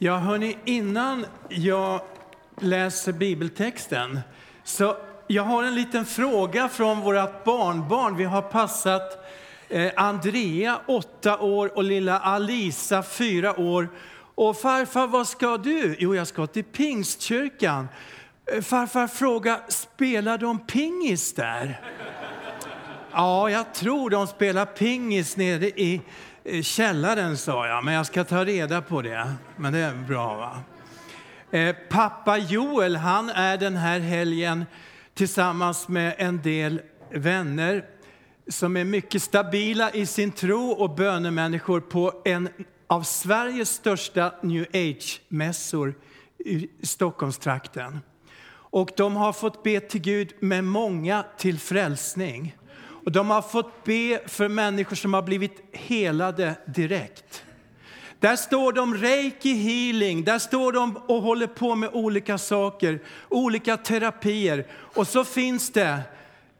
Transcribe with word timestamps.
Ja, 0.00 0.16
hörni, 0.16 0.56
innan 0.64 1.26
jag 1.48 2.00
läser 2.60 3.12
bibeltexten 3.12 4.20
så 4.64 4.96
jag 5.26 5.42
har 5.42 5.62
en 5.62 5.74
liten 5.74 6.04
fråga 6.04 6.68
från 6.68 7.00
vårt 7.00 7.44
barnbarn. 7.44 8.16
Vi 8.16 8.24
har 8.24 8.42
passat 8.42 9.30
eh, 9.68 9.92
Andrea, 9.96 10.80
åtta 10.86 11.38
år, 11.38 11.76
och 11.76 11.84
lilla 11.84 12.18
Alisa, 12.18 13.02
fyra 13.02 13.60
år. 13.60 13.88
Och 14.34 14.56
farfar, 14.56 15.06
vad 15.06 15.28
ska 15.28 15.56
du? 15.56 15.96
Jo, 15.98 16.14
jag 16.14 16.26
ska 16.26 16.46
till 16.46 16.64
Pingstkyrkan. 16.64 17.88
Eh, 18.52 18.62
farfar 18.62 19.06
fråga, 19.06 19.60
spelar 19.68 20.38
de 20.38 20.58
pingis 20.58 21.32
där? 21.32 21.80
Ja, 23.12 23.50
jag 23.50 23.74
tror 23.74 24.10
de 24.10 24.26
spelar 24.26 24.66
pingis 24.66 25.36
nere 25.36 25.66
i 25.66 26.00
Eh, 26.44 26.62
källaren, 26.62 27.36
sa 27.36 27.66
jag, 27.66 27.84
men 27.84 27.94
jag 27.94 28.06
ska 28.06 28.24
ta 28.24 28.44
reda 28.44 28.82
på 28.82 29.02
det. 29.02 29.32
Men 29.56 29.72
det 29.72 29.78
är 29.78 29.94
bra, 29.94 30.36
va? 30.36 30.60
Eh, 31.58 31.76
pappa 31.88 32.38
Joel, 32.38 32.96
han 32.96 33.30
är 33.30 33.56
den 33.56 33.76
här 33.76 34.00
helgen 34.00 34.64
tillsammans 35.14 35.88
med 35.88 36.14
en 36.18 36.42
del 36.42 36.80
vänner 37.10 37.84
som 38.48 38.76
är 38.76 38.84
mycket 38.84 39.22
stabila 39.22 39.90
i 39.90 40.06
sin 40.06 40.32
tro 40.32 40.70
och 40.70 40.94
bönemänniskor 40.94 41.80
på 41.80 42.22
en 42.24 42.48
av 42.86 43.02
Sveriges 43.02 43.70
största 43.70 44.34
new 44.42 44.66
age-mässor 44.72 45.94
i 46.38 46.68
Stockholmstrakten. 46.82 48.00
Och 48.70 48.90
de 48.96 49.16
har 49.16 49.32
fått 49.32 49.62
be 49.62 49.80
till 49.80 50.00
Gud 50.00 50.32
med 50.40 50.64
många 50.64 51.24
till 51.38 51.58
frälsning. 51.58 52.56
Och 53.08 53.12
de 53.12 53.30
har 53.30 53.42
fått 53.42 53.84
be 53.84 54.20
för 54.26 54.48
människor 54.48 54.96
som 54.96 55.14
har 55.14 55.22
blivit 55.22 55.60
helade 55.72 56.54
direkt. 56.66 57.44
Där 58.20 58.36
står 58.36 58.72
de 58.72 58.94
reiki 58.94 59.52
healing, 59.52 60.24
där 60.24 60.38
står 60.38 60.72
de 60.72 60.96
och 60.96 61.22
håller 61.22 61.46
på 61.46 61.74
med 61.74 61.90
olika 61.92 62.38
saker, 62.38 63.00
olika 63.28 63.76
terapier. 63.76 64.66
Och 64.70 65.08
så 65.08 65.24
finns 65.24 65.70
det 65.72 66.00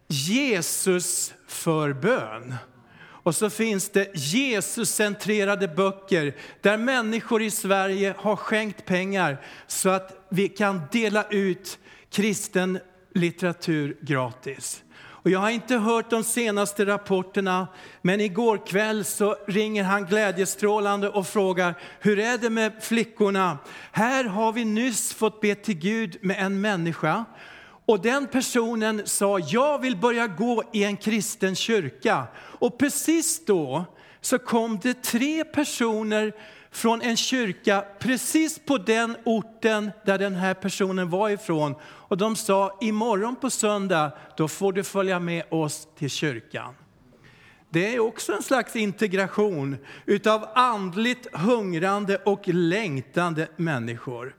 Jesus 0.06 1.34
för 1.46 1.92
bön. 1.92 2.54
Och 3.00 3.34
så 3.34 3.50
finns 3.50 3.88
det 3.88 4.10
Jesuscentrerade 4.14 5.68
böcker 5.68 6.36
där 6.60 6.76
människor 6.76 7.42
i 7.42 7.50
Sverige 7.50 8.14
har 8.18 8.36
skänkt 8.36 8.84
pengar 8.84 9.40
så 9.66 9.88
att 9.88 10.26
vi 10.28 10.48
kan 10.48 10.80
dela 10.92 11.24
ut 11.30 11.78
kristen 12.10 12.78
litteratur 13.14 13.96
gratis. 14.00 14.82
Och 15.22 15.30
jag 15.30 15.38
har 15.38 15.50
inte 15.50 15.76
hört 15.76 16.10
de 16.10 16.24
senaste 16.24 16.86
rapporterna, 16.86 17.68
men 18.02 18.20
igår 18.20 18.66
kväll 18.66 19.04
så 19.04 19.36
ringer 19.46 19.84
han 19.84 20.04
glädjestrålande 20.06 21.08
och 21.08 21.26
frågar 21.26 21.74
hur 22.00 22.18
är 22.18 22.38
det 22.38 22.50
med 22.50 22.72
flickorna? 22.80 23.58
Här 23.92 24.24
har 24.24 24.52
vi 24.52 24.64
nyss 24.64 25.14
fått 25.14 25.40
be 25.40 25.54
till 25.54 25.78
Gud 25.78 26.16
med 26.20 26.36
en 26.38 26.60
människa 26.60 27.24
och 27.88 28.00
den 28.00 28.26
personen 28.26 29.02
sa, 29.04 29.38
jag 29.38 29.78
vill 29.78 29.96
börja 29.96 30.26
gå 30.26 30.62
i 30.72 30.84
en 30.84 30.96
kristen 30.96 31.54
kyrka. 31.54 32.24
Och 32.36 32.78
precis 32.78 33.44
då 33.44 33.84
så 34.20 34.38
kom 34.38 34.78
det 34.82 35.02
tre 35.02 35.44
personer 35.44 36.32
från 36.70 37.02
en 37.02 37.16
kyrka 37.16 37.84
precis 37.98 38.58
på 38.58 38.78
den 38.78 39.16
orten 39.24 39.90
där 40.04 40.18
den 40.18 40.34
här 40.34 40.54
personen 40.54 41.10
var 41.10 41.30
ifrån. 41.30 41.74
Och 41.82 42.16
de 42.16 42.36
sa, 42.36 42.78
imorgon 42.80 43.36
på 43.36 43.50
söndag, 43.50 44.12
då 44.36 44.48
får 44.48 44.72
du 44.72 44.84
följa 44.84 45.18
med 45.20 45.44
oss 45.50 45.88
till 45.98 46.10
kyrkan. 46.10 46.74
Det 47.70 47.94
är 47.94 47.98
också 48.00 48.32
en 48.32 48.42
slags 48.42 48.76
integration 48.76 49.76
utav 50.06 50.48
andligt 50.54 51.34
hungrande 51.36 52.16
och 52.16 52.48
längtande 52.48 53.48
människor. 53.56 54.36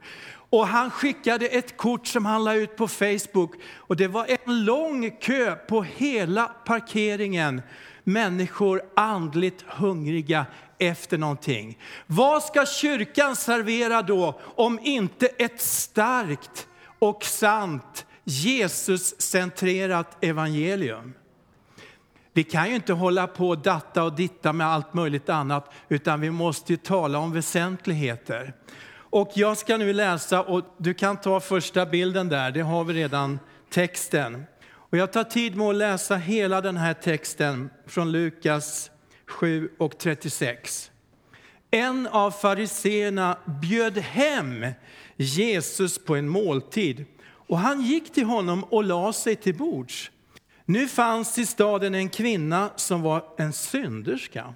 Och 0.50 0.66
han 0.66 0.90
skickade 0.90 1.46
ett 1.46 1.76
kort 1.76 2.06
som 2.06 2.26
han 2.26 2.44
la 2.44 2.54
ut 2.54 2.76
på 2.76 2.88
Facebook 2.88 3.54
och 3.76 3.96
det 3.96 4.08
var 4.08 4.26
en 4.44 4.64
lång 4.64 5.10
kö 5.10 5.54
på 5.54 5.82
hela 5.82 6.44
parkeringen. 6.44 7.62
Människor 8.04 8.82
andligt 8.96 9.64
hungriga 9.66 10.46
efter 10.80 11.18
någonting. 11.18 11.78
Vad 12.06 12.42
ska 12.42 12.66
kyrkan 12.66 13.36
servera 13.36 14.02
då 14.02 14.40
om 14.42 14.78
inte 14.82 15.26
ett 15.26 15.60
starkt 15.60 16.66
och 16.98 17.24
sant 17.24 18.06
Jesus-centrerat 18.24 20.24
evangelium? 20.24 21.12
Vi 22.32 22.44
kan 22.44 22.68
ju 22.68 22.74
inte 22.74 22.92
hålla 22.92 23.26
på 23.26 23.48
och 23.48 23.58
datta 23.58 24.04
och 24.04 24.12
ditta 24.12 24.52
med 24.52 24.66
allt 24.66 24.94
möjligt 24.94 25.28
annat, 25.28 25.72
utan 25.88 26.20
vi 26.20 26.30
måste 26.30 26.72
ju 26.72 26.76
tala 26.76 27.18
om 27.18 27.32
väsentligheter. 27.32 28.54
Och 28.92 29.30
jag 29.34 29.58
ska 29.58 29.76
nu 29.76 29.92
läsa, 29.92 30.42
och 30.42 30.64
du 30.78 30.94
kan 30.94 31.16
ta 31.16 31.40
första 31.40 31.86
bilden 31.86 32.28
där, 32.28 32.50
det 32.50 32.60
har 32.60 32.84
vi 32.84 32.94
redan 32.94 33.38
texten. 33.70 34.44
Och 34.70 34.98
jag 34.98 35.12
tar 35.12 35.24
tid 35.24 35.56
med 35.56 35.66
att 35.66 35.74
läsa 35.74 36.16
hela 36.16 36.60
den 36.60 36.76
här 36.76 36.94
texten 36.94 37.70
från 37.86 38.12
Lukas 38.12 38.90
7 39.30 39.68
och 39.78 39.98
36. 39.98 40.90
En 41.70 42.06
av 42.06 42.30
fariseerna 42.30 43.38
bjöd 43.62 43.98
hem 43.98 44.66
Jesus 45.16 45.98
på 45.98 46.16
en 46.16 46.28
måltid 46.28 47.04
och 47.22 47.58
han 47.58 47.82
gick 47.82 48.12
till 48.12 48.24
honom 48.24 48.64
och 48.64 48.84
la 48.84 49.12
sig 49.12 49.36
till 49.36 49.54
bords. 49.54 50.10
Nu 50.64 50.88
fanns 50.88 51.38
i 51.38 51.46
staden 51.46 51.94
en 51.94 52.08
kvinna 52.08 52.70
som 52.76 53.02
var 53.02 53.24
en 53.38 53.52
synderska. 53.52 54.54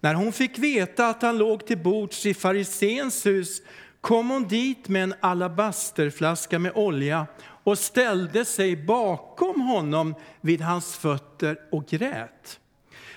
När 0.00 0.14
hon 0.14 0.32
fick 0.32 0.58
veta 0.58 1.08
att 1.08 1.22
han 1.22 1.38
låg 1.38 1.66
till 1.66 1.78
bords 1.78 2.26
i 2.26 2.34
fariséns 2.34 3.26
hus 3.26 3.62
kom 4.00 4.30
hon 4.30 4.48
dit 4.48 4.88
med 4.88 5.02
en 5.02 5.14
alabasterflaska 5.20 6.58
med 6.58 6.72
olja 6.74 7.26
och 7.40 7.78
ställde 7.78 8.44
sig 8.44 8.76
bakom 8.76 9.60
honom 9.60 10.14
vid 10.40 10.60
hans 10.60 10.96
fötter 10.96 11.58
och 11.72 11.86
grät. 11.86 12.60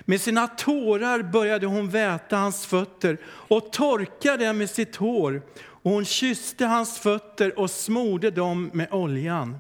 Med 0.09 0.21
sina 0.21 0.47
tårar 0.47 1.21
började 1.21 1.65
hon 1.65 1.89
väta 1.89 2.37
hans 2.37 2.65
fötter 2.65 3.17
och 3.25 3.71
torka 3.73 4.37
dem 4.37 4.57
med 4.57 4.69
sitt 4.69 4.95
hår. 4.95 5.41
Och 5.59 5.91
hon 5.91 6.05
kysste 6.05 6.65
hans 6.65 6.99
fötter 6.99 7.59
och 7.59 7.71
smorde 7.71 8.31
dem 8.31 8.69
med 8.73 8.87
oljan. 8.91 9.57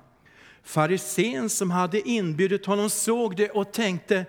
Farisén 0.63 1.49
som 1.49 1.71
hade 1.71 2.09
inbjudit 2.09 2.65
honom 2.65 2.89
såg 2.89 3.35
det 3.35 3.49
och 3.49 3.71
tänkte, 3.71 4.25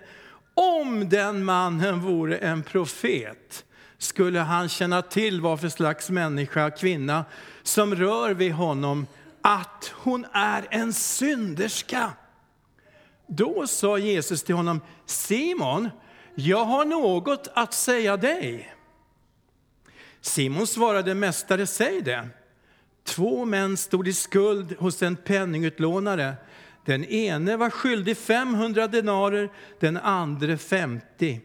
om 0.53 1.09
den 1.09 1.43
mannen 1.43 2.01
vore 2.01 2.37
en 2.37 2.63
profet 2.63 3.65
skulle 3.97 4.39
han 4.39 4.69
känna 4.69 5.01
till 5.01 5.41
vad 5.41 5.59
för 5.59 5.69
slags 5.69 6.09
människa, 6.09 6.71
kvinna, 6.71 7.25
som 7.63 7.95
rör 7.95 8.33
vid 8.33 8.53
honom, 8.53 9.07
att 9.41 9.91
hon 9.95 10.25
är 10.33 10.67
en 10.69 10.93
synderska. 10.93 12.11
Då 13.27 13.67
sa 13.67 13.97
Jesus 13.97 14.43
till 14.43 14.55
honom, 14.55 14.81
Simon, 15.05 15.89
jag 16.39 16.65
har 16.65 16.85
något 16.85 17.47
att 17.53 17.73
säga 17.73 18.17
dig. 18.17 18.73
Simon 20.21 20.67
svarade, 20.67 21.15
Mästare, 21.15 21.67
säg 21.67 22.01
det. 22.01 22.27
Två 23.03 23.45
män 23.45 23.77
stod 23.77 24.07
i 24.07 24.13
skuld 24.13 24.75
hos 24.79 25.03
en 25.03 25.15
penningutlånare. 25.15 26.33
Den 26.85 27.05
ene 27.05 27.57
var 27.57 27.69
skyldig 27.69 28.17
500 28.17 28.87
denarer, 28.87 29.49
den 29.79 29.97
andra 29.97 30.57
50. 30.57 31.41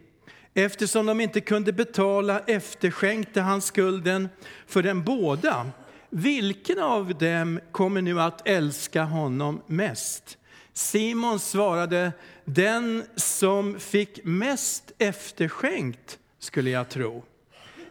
Eftersom 0.55 1.07
de 1.07 1.21
inte 1.21 1.41
kunde 1.41 1.73
betala 1.73 2.39
efterskänkte 2.39 3.41
han 3.41 3.61
skulden 3.61 4.29
för 4.67 4.83
dem 4.83 5.03
båda. 5.05 5.67
Vilken 6.11 6.79
av 6.79 7.19
dem 7.19 7.61
kommer 7.73 8.03
nu 8.03 8.21
att 8.21 8.49
älska 8.49 9.03
honom 9.03 9.63
mest? 9.67 10.39
Simon 10.75 11.39
svarade, 11.39 12.13
den 12.45 13.05
som 13.17 13.81
fick 13.81 14.25
mest 14.25 14.93
efterskänkt 14.99 16.19
skulle 16.39 16.71
jag 16.71 16.89
tro. 16.89 17.25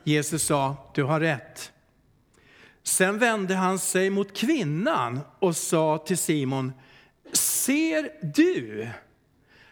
Jesus 0.04 0.44
sa, 0.44 0.76
du 0.96 1.04
har 1.04 1.20
rätt. 1.20 1.72
Sen 2.84 3.20
vände 3.20 3.56
han 3.56 3.80
sig 3.80 4.10
mot 4.10 4.38
kvinnan 4.38 5.20
och 5.40 5.56
sa 5.56 5.98
till 5.98 6.18
Simon, 6.18 6.74
ser 7.34 8.10
du 8.36 8.88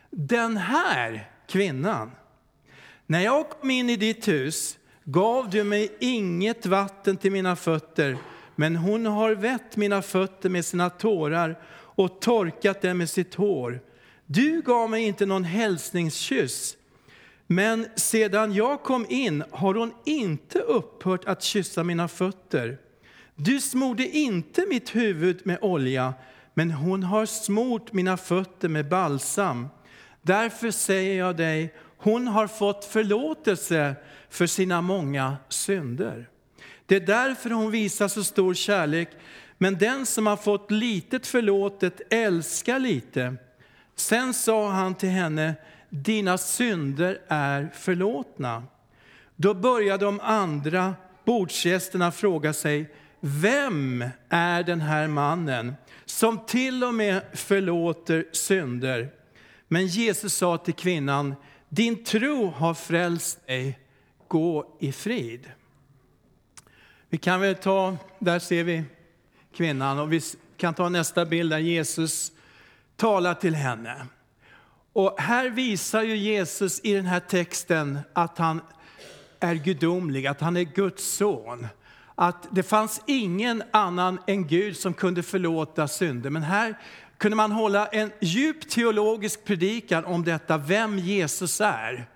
den 0.09 0.57
här 0.57 1.29
kvinnan? 1.47 2.11
När 3.05 3.19
jag 3.19 3.49
kom 3.49 3.71
in 3.71 3.89
i 3.89 3.95
ditt 3.95 4.27
hus 4.27 4.77
gav 5.03 5.49
du 5.49 5.63
mig 5.63 5.95
inget 5.99 6.65
vatten 6.65 7.17
till 7.17 7.31
mina 7.31 7.55
fötter, 7.55 8.17
men 8.55 8.75
hon 8.75 9.05
har 9.05 9.31
vätt 9.31 9.77
mina 9.77 10.01
fötter 10.01 10.49
med 10.49 10.65
sina 10.65 10.89
tårar 10.89 11.59
och 12.03 12.21
torkat 12.21 12.81
den 12.81 12.98
med 12.98 13.09
sitt 13.09 13.36
hår. 13.36 13.81
Du 14.25 14.62
gav 14.62 14.89
mig 14.89 15.03
inte 15.03 15.25
någon 15.25 15.44
hälsningskyss, 15.44 16.77
men 17.48 17.88
sedan 17.95 18.53
jag 18.53 18.83
kom 18.83 19.06
in 19.09 19.44
har 19.51 19.74
hon 19.74 19.94
inte 20.06 20.59
upphört 20.59 21.25
att 21.25 21.44
kyssa 21.44 21.83
mina 21.83 22.07
fötter. 22.07 22.77
Du 23.36 23.62
smorde 23.62 24.07
inte 24.07 24.65
mitt 24.69 24.95
huvud 24.95 25.42
med 25.44 25.57
olja, 25.62 26.13
men 26.53 26.71
hon 26.71 27.03
har 27.03 27.25
smort 27.25 27.94
mina 27.94 28.18
fötter 28.18 28.69
med 28.69 28.89
balsam. 28.89 29.68
Därför 30.21 30.71
säger 30.71 31.18
jag 31.18 31.38
dig, 31.38 31.74
hon 31.98 32.27
har 32.27 32.48
fått 32.48 32.86
förlåtelse 32.86 33.95
för 34.30 34.48
sina 34.48 34.81
många 34.81 35.38
synder. 35.50 36.30
Det 36.86 36.95
är 36.95 37.00
därför 37.00 37.50
hon 37.50 37.71
visar 37.71 38.07
så 38.07 38.24
stor 38.24 38.53
kärlek. 38.53 39.09
Men 39.61 39.77
den 39.77 40.05
som 40.05 40.27
har 40.27 40.37
fått 40.37 40.71
litet 40.71 41.27
förlåtet 41.27 42.01
älskar 42.09 42.79
lite. 42.79 43.35
Sen 43.95 44.33
sa 44.33 44.69
han 44.69 44.95
till 44.95 45.09
henne, 45.09 45.55
dina 45.89 46.37
synder 46.37 47.21
är 47.27 47.69
förlåtna. 47.73 48.63
Då 49.35 49.53
började 49.53 50.05
de 50.05 50.19
andra 50.19 50.95
bordsgästerna 51.25 52.11
fråga 52.11 52.53
sig, 52.53 52.89
vem 53.19 54.05
är 54.29 54.63
den 54.63 54.81
här 54.81 55.07
mannen 55.07 55.73
som 56.05 56.45
till 56.45 56.83
och 56.83 56.93
med 56.93 57.21
förlåter 57.33 58.25
synder? 58.31 59.09
Men 59.67 59.87
Jesus 59.87 60.33
sa 60.33 60.57
till 60.57 60.73
kvinnan, 60.73 61.35
din 61.69 62.03
tro 62.03 62.45
har 62.45 62.73
frälst 62.73 63.47
dig, 63.47 63.79
gå 64.27 64.77
i 64.79 64.91
frid. 64.91 65.51
Vi 67.09 67.17
kan 67.17 67.41
väl 67.41 67.55
ta, 67.55 67.97
där 68.19 68.39
ser 68.39 68.63
vi 68.63 68.83
kvinnan 69.53 70.00
och 70.00 70.13
vi 70.13 70.21
kan 70.57 70.74
ta 70.74 70.89
nästa 70.89 71.25
bild 71.25 71.50
där 71.51 71.59
Jesus 71.59 72.31
talar 72.95 73.33
till 73.33 73.56
henne. 73.56 74.06
Och 74.94 75.19
här 75.19 75.50
visar 75.50 76.01
ju 76.01 76.15
Jesus 76.15 76.80
i 76.83 76.94
den 76.94 77.06
här 77.06 77.19
texten 77.19 78.00
att 78.13 78.38
han 78.38 78.62
är 79.39 79.56
gudomlig, 79.56 80.27
att 80.27 80.42
han 80.42 80.57
är 80.57 80.62
Guds 80.62 81.03
son. 81.06 81.68
Att 82.15 82.48
det 82.51 82.63
fanns 82.63 83.01
ingen 83.06 83.63
annan 83.71 84.19
än 84.27 84.48
Gud 84.48 84.77
som 84.77 84.94
kunde 84.94 85.24
förlåta 85.24 85.88
synder. 85.88 86.30
Men 86.30 86.44
här 86.44 86.75
kunde 87.18 87.38
man 87.38 87.51
hålla 87.51 87.88
en 87.88 88.12
djup 88.19 88.69
teologisk 88.69 89.45
predikan 89.45 90.06
om 90.06 90.24
detta, 90.24 90.57
vem 90.57 91.00
Jesus 91.00 91.62
är. 91.62 92.09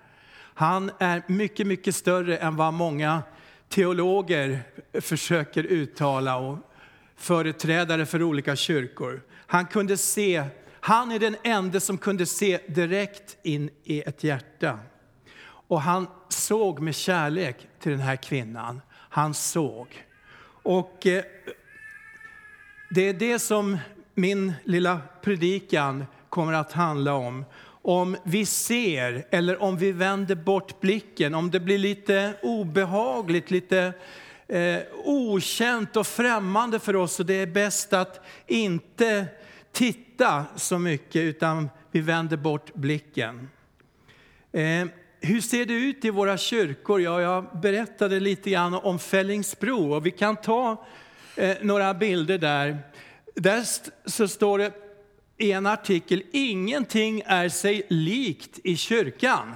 Han 0.54 0.90
är 0.98 1.22
mycket, 1.26 1.66
mycket 1.66 1.96
större 1.96 2.36
än 2.36 2.56
vad 2.56 2.74
många 2.74 3.22
teologer 3.68 4.62
försöker 5.00 5.64
uttala 5.64 6.36
och 6.36 6.58
företrädare 7.16 8.06
för 8.06 8.22
olika 8.22 8.56
kyrkor. 8.56 9.22
Han 9.46 9.66
kunde 9.66 9.96
se, 9.96 10.44
han 10.80 11.12
är 11.12 11.18
den 11.18 11.36
enda 11.42 11.80
som 11.80 11.98
kunde 11.98 12.26
se 12.26 12.58
direkt 12.66 13.36
in 13.42 13.70
i 13.84 14.00
ett 14.00 14.24
hjärta. 14.24 14.78
Och 15.68 15.80
han 15.80 16.06
såg 16.28 16.80
med 16.80 16.94
kärlek 16.94 17.68
till 17.80 17.92
den 17.92 18.00
här 18.00 18.16
kvinnan. 18.16 18.80
Han 18.92 19.34
såg. 19.34 20.04
Och 20.62 21.06
eh, 21.06 21.24
det 22.90 23.08
är 23.08 23.12
det 23.12 23.38
som 23.38 23.78
min 24.14 24.52
lilla 24.64 25.00
predikan 25.22 26.04
kommer 26.28 26.52
att 26.52 26.72
handla 26.72 27.14
om. 27.14 27.44
Om 27.82 28.16
vi 28.24 28.46
ser 28.46 29.26
eller 29.30 29.62
om 29.62 29.76
vi 29.76 29.92
vänder 29.92 30.34
bort 30.34 30.80
blicken, 30.80 31.34
om 31.34 31.50
det 31.50 31.60
blir 31.60 31.78
lite 31.78 32.34
obehagligt, 32.42 33.50
lite 33.50 33.92
eh, 34.48 34.78
okänt 35.04 35.96
och 35.96 36.06
främmande 36.06 36.78
för 36.78 36.96
oss 36.96 37.20
och 37.20 37.26
det 37.26 37.34
är 37.34 37.46
bäst 37.46 37.92
att 37.92 38.20
inte 38.46 39.26
titta 39.72 40.44
så 40.56 40.78
mycket 40.78 41.22
utan 41.22 41.68
vi 41.90 42.00
vänder 42.00 42.36
bort 42.36 42.74
blicken. 42.74 43.48
Eh, 44.52 44.86
hur 45.20 45.40
ser 45.40 45.66
det 45.66 45.74
ut 45.74 46.04
i 46.04 46.10
våra 46.10 46.38
kyrkor? 46.38 47.00
Ja, 47.00 47.20
jag 47.20 47.60
berättade 47.60 48.20
lite 48.20 48.50
grann 48.50 48.74
om 48.74 48.98
Fällingsbro 48.98 49.94
och 49.94 50.06
vi 50.06 50.10
kan 50.10 50.36
ta 50.36 50.86
eh, 51.36 51.56
några 51.62 51.94
bilder 51.94 52.38
där. 52.38 52.78
Där 53.34 53.64
så 54.04 54.28
står 54.28 54.58
det 54.58 54.72
i 55.38 55.52
en 55.52 55.66
artikel, 55.66 56.22
ingenting 56.32 57.22
är 57.26 57.48
sig 57.48 57.86
likt 57.88 58.58
i 58.64 58.76
kyrkan. 58.76 59.54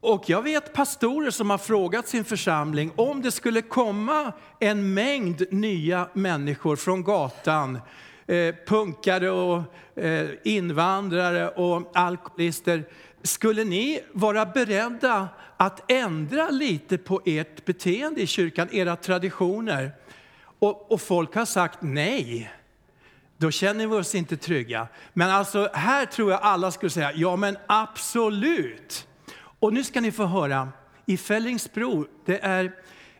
Och 0.00 0.24
jag 0.26 0.42
vet 0.42 0.72
pastorer 0.72 1.30
som 1.30 1.50
har 1.50 1.58
frågat 1.58 2.08
sin 2.08 2.24
församling 2.24 2.92
om 2.96 3.22
det 3.22 3.30
skulle 3.30 3.62
komma 3.62 4.32
en 4.58 4.94
mängd 4.94 5.42
nya 5.50 6.08
människor 6.12 6.76
från 6.76 7.02
gatan, 7.02 7.80
eh, 8.26 8.54
punkare 8.66 9.30
och 9.30 9.62
eh, 10.02 10.28
invandrare 10.44 11.48
och 11.48 11.90
alkoholister. 11.94 12.84
Skulle 13.22 13.64
ni 13.64 14.00
vara 14.12 14.46
beredda 14.46 15.28
att 15.56 15.90
ändra 15.90 16.50
lite 16.50 16.98
på 16.98 17.20
ert 17.24 17.64
beteende 17.64 18.20
i 18.20 18.26
kyrkan, 18.26 18.68
era 18.72 18.96
traditioner? 18.96 19.92
Och, 20.58 20.92
och 20.92 21.00
folk 21.00 21.34
har 21.34 21.44
sagt 21.44 21.78
nej. 21.80 22.50
Då 23.36 23.50
känner 23.50 23.86
vi 23.86 23.96
oss 23.96 24.14
inte 24.14 24.36
trygga. 24.36 24.88
Men 25.12 25.30
alltså 25.30 25.70
här 25.72 26.06
tror 26.06 26.30
jag 26.30 26.40
alla 26.42 26.70
skulle 26.70 26.90
säga, 26.90 27.12
ja 27.14 27.36
men 27.36 27.56
absolut. 27.66 29.07
Och 29.60 29.72
nu 29.72 29.84
ska 29.84 30.00
ni 30.00 30.12
få 30.12 30.24
höra, 30.24 30.68
i 31.06 31.16
Fällingsbro, 31.16 32.06
det 32.24 32.44
är 32.44 32.74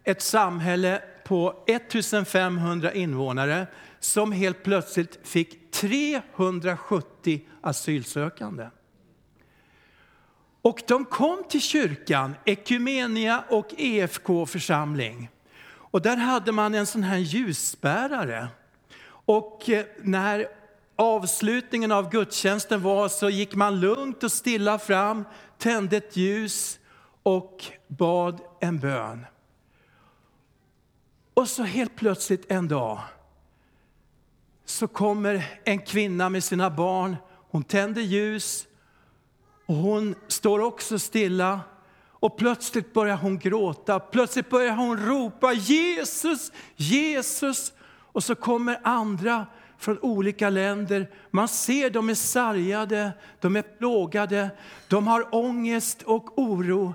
ett 0.05 0.23
samhälle 0.23 1.03
på 1.25 1.65
1500 1.67 2.93
invånare 2.93 3.67
som 4.01 4.33
helt 4.33 4.63
plötsligt 4.63 5.19
fick 5.23 5.71
370 5.71 7.41
asylsökande. 7.61 8.69
Och 10.63 10.83
de 10.89 11.05
kom 11.05 11.45
till 11.49 11.61
kyrkan, 11.61 12.35
Ekumenia 12.45 13.45
och 13.49 13.75
EFK 13.79 14.47
församling. 14.47 15.31
Och 15.69 16.03
där 16.03 16.17
hade 16.17 16.53
man 16.53 16.75
en 16.75 16.87
sån 16.87 17.03
här 17.03 17.19
ljusbärare. 17.19 18.49
Och 19.09 19.71
eh, 19.71 19.85
när 20.03 20.47
avslutningen 20.97 21.93
av 21.93 22.11
gudstjänsten 22.11 22.83
var 22.83 23.09
så 23.09 23.31
gick 23.31 23.55
man 23.55 23.81
lugnt 23.81 24.25
och 24.25 24.33
stilla 24.33 24.79
fram, 24.79 25.25
tände 25.59 25.97
ett 25.97 26.17
ljus 26.17 26.79
och 27.23 27.65
bad 27.89 28.41
en 28.61 28.79
bön. 28.79 29.27
Och 31.35 31.49
så 31.49 31.63
helt 31.63 31.97
plötsligt 31.97 32.51
en 32.53 32.69
dag 32.69 33.01
så 34.65 34.89
kommer 34.89 35.61
en 35.65 35.79
kvinna 35.79 36.29
med 36.29 36.45
sina 36.45 36.71
barn. 36.71 37.17
Hon 37.51 37.65
tänder 37.65 38.03
ljus 38.03 38.67
och 39.67 39.75
hon 39.75 40.15
står 40.29 40.59
också 40.59 40.99
stilla. 40.99 41.61
Och 42.21 42.37
plötsligt 42.37 42.93
börjar 42.93 43.17
hon 43.17 43.39
gråta, 43.39 44.01
plötsligt 44.01 44.51
börjar 44.51 44.77
hon 44.77 45.07
ropa 45.07 45.53
Jesus, 45.53 46.53
Jesus. 46.77 47.73
Och 48.13 48.25
så 48.25 48.35
kommer 48.35 48.81
andra 48.83 49.47
från 49.79 49.99
olika 49.99 50.51
länder. 50.51 51.11
Man 51.31 51.49
ser 51.49 51.91
de 51.91 52.09
är 52.09 52.15
sargade, 52.15 53.13
de 53.41 53.57
är 53.57 53.63
plågade, 53.63 54.51
de 54.89 55.07
har 55.07 55.35
ångest 55.35 56.03
och 56.03 56.39
oro. 56.39 56.95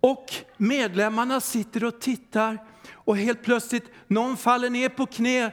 Och 0.00 0.34
medlemmarna 0.56 1.40
sitter 1.40 1.84
och 1.84 2.00
tittar 2.00 2.58
och 2.90 3.16
helt 3.16 3.42
plötsligt 3.42 3.84
någon 4.06 4.36
faller 4.36 4.70
ner 4.70 4.88
på 4.88 5.06
knä, 5.06 5.50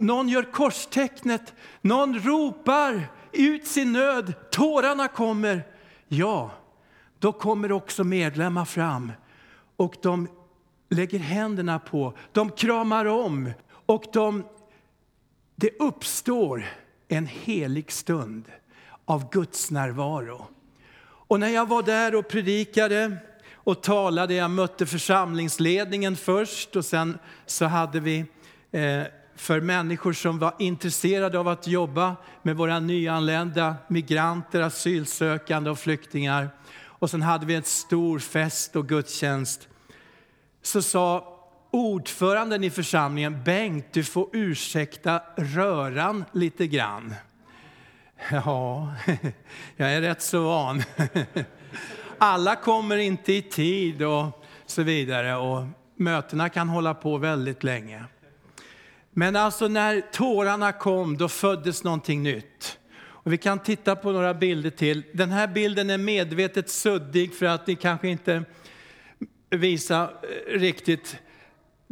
någon 0.00 0.28
gör 0.28 0.52
korstecknet, 0.52 1.54
någon 1.80 2.18
ropar 2.18 3.08
ut 3.32 3.66
sin 3.66 3.92
nöd, 3.92 4.32
tårarna 4.50 5.08
kommer. 5.08 5.62
Ja, 6.08 6.50
då 7.18 7.32
kommer 7.32 7.72
också 7.72 8.04
medlemmar 8.04 8.64
fram 8.64 9.12
och 9.76 9.96
de 10.02 10.28
lägger 10.88 11.18
händerna 11.18 11.78
på, 11.78 12.14
de 12.32 12.50
kramar 12.50 13.04
om 13.04 13.50
och 13.86 14.04
de, 14.12 14.44
det 15.56 15.70
uppstår 15.80 16.64
en 17.08 17.26
helig 17.26 17.92
stund 17.92 18.44
av 19.04 19.30
Guds 19.30 19.70
närvaro. 19.70 20.46
Och 21.04 21.40
när 21.40 21.48
jag 21.48 21.68
var 21.68 21.82
där 21.82 22.14
och 22.14 22.28
predikade 22.28 23.16
och 23.54 23.82
talade, 23.82 24.34
jag 24.34 24.50
mötte 24.50 24.86
församlingsledningen 24.86 26.16
först 26.16 26.76
och 26.76 26.84
sen 26.84 27.18
så 27.46 27.64
hade 27.64 28.00
vi 28.00 28.24
eh, 28.72 29.02
för 29.36 29.60
människor 29.60 30.12
som 30.12 30.38
var 30.38 30.54
intresserade 30.58 31.38
av 31.38 31.48
att 31.48 31.66
jobba 31.66 32.16
med 32.42 32.56
våra 32.56 32.80
nyanlända 32.80 33.76
migranter, 33.88 34.60
asylsökande 34.60 35.70
och 35.70 35.78
flyktingar. 35.78 36.48
Och 36.82 37.10
sen 37.10 37.22
hade 37.22 37.46
vi 37.46 37.54
en 37.54 37.62
stor 37.62 38.18
fest 38.18 38.76
och 38.76 38.88
gudstjänst. 38.88 39.68
Så 40.62 40.82
sa 40.82 41.33
ordföranden 41.74 42.64
i 42.64 42.70
församlingen, 42.70 43.42
Bengt, 43.44 43.86
du 43.92 44.04
får 44.04 44.28
ursäkta 44.32 45.22
röran 45.36 46.24
lite 46.32 46.66
grann. 46.66 47.14
Ja, 48.30 48.94
jag 49.76 49.92
är 49.92 50.00
rätt 50.00 50.22
så 50.22 50.42
van. 50.42 50.82
Alla 52.18 52.56
kommer 52.56 52.96
inte 52.96 53.32
i 53.32 53.42
tid 53.42 54.02
och 54.02 54.44
så 54.66 54.82
vidare 54.82 55.36
och 55.36 55.64
mötena 55.96 56.48
kan 56.48 56.68
hålla 56.68 56.94
på 56.94 57.18
väldigt 57.18 57.64
länge. 57.64 58.04
Men 59.10 59.36
alltså 59.36 59.68
när 59.68 60.00
tårarna 60.00 60.72
kom, 60.72 61.16
då 61.16 61.28
föddes 61.28 61.84
någonting 61.84 62.22
nytt. 62.22 62.78
Och 62.96 63.32
vi 63.32 63.38
kan 63.38 63.58
titta 63.58 63.96
på 63.96 64.12
några 64.12 64.34
bilder 64.34 64.70
till. 64.70 65.02
Den 65.12 65.30
här 65.30 65.48
bilden 65.48 65.90
är 65.90 65.98
medvetet 65.98 66.70
suddig 66.70 67.34
för 67.34 67.46
att 67.46 67.66
ni 67.66 67.76
kanske 67.76 68.08
inte 68.08 68.44
visar 69.50 70.02
eh, 70.02 70.58
riktigt. 70.58 71.16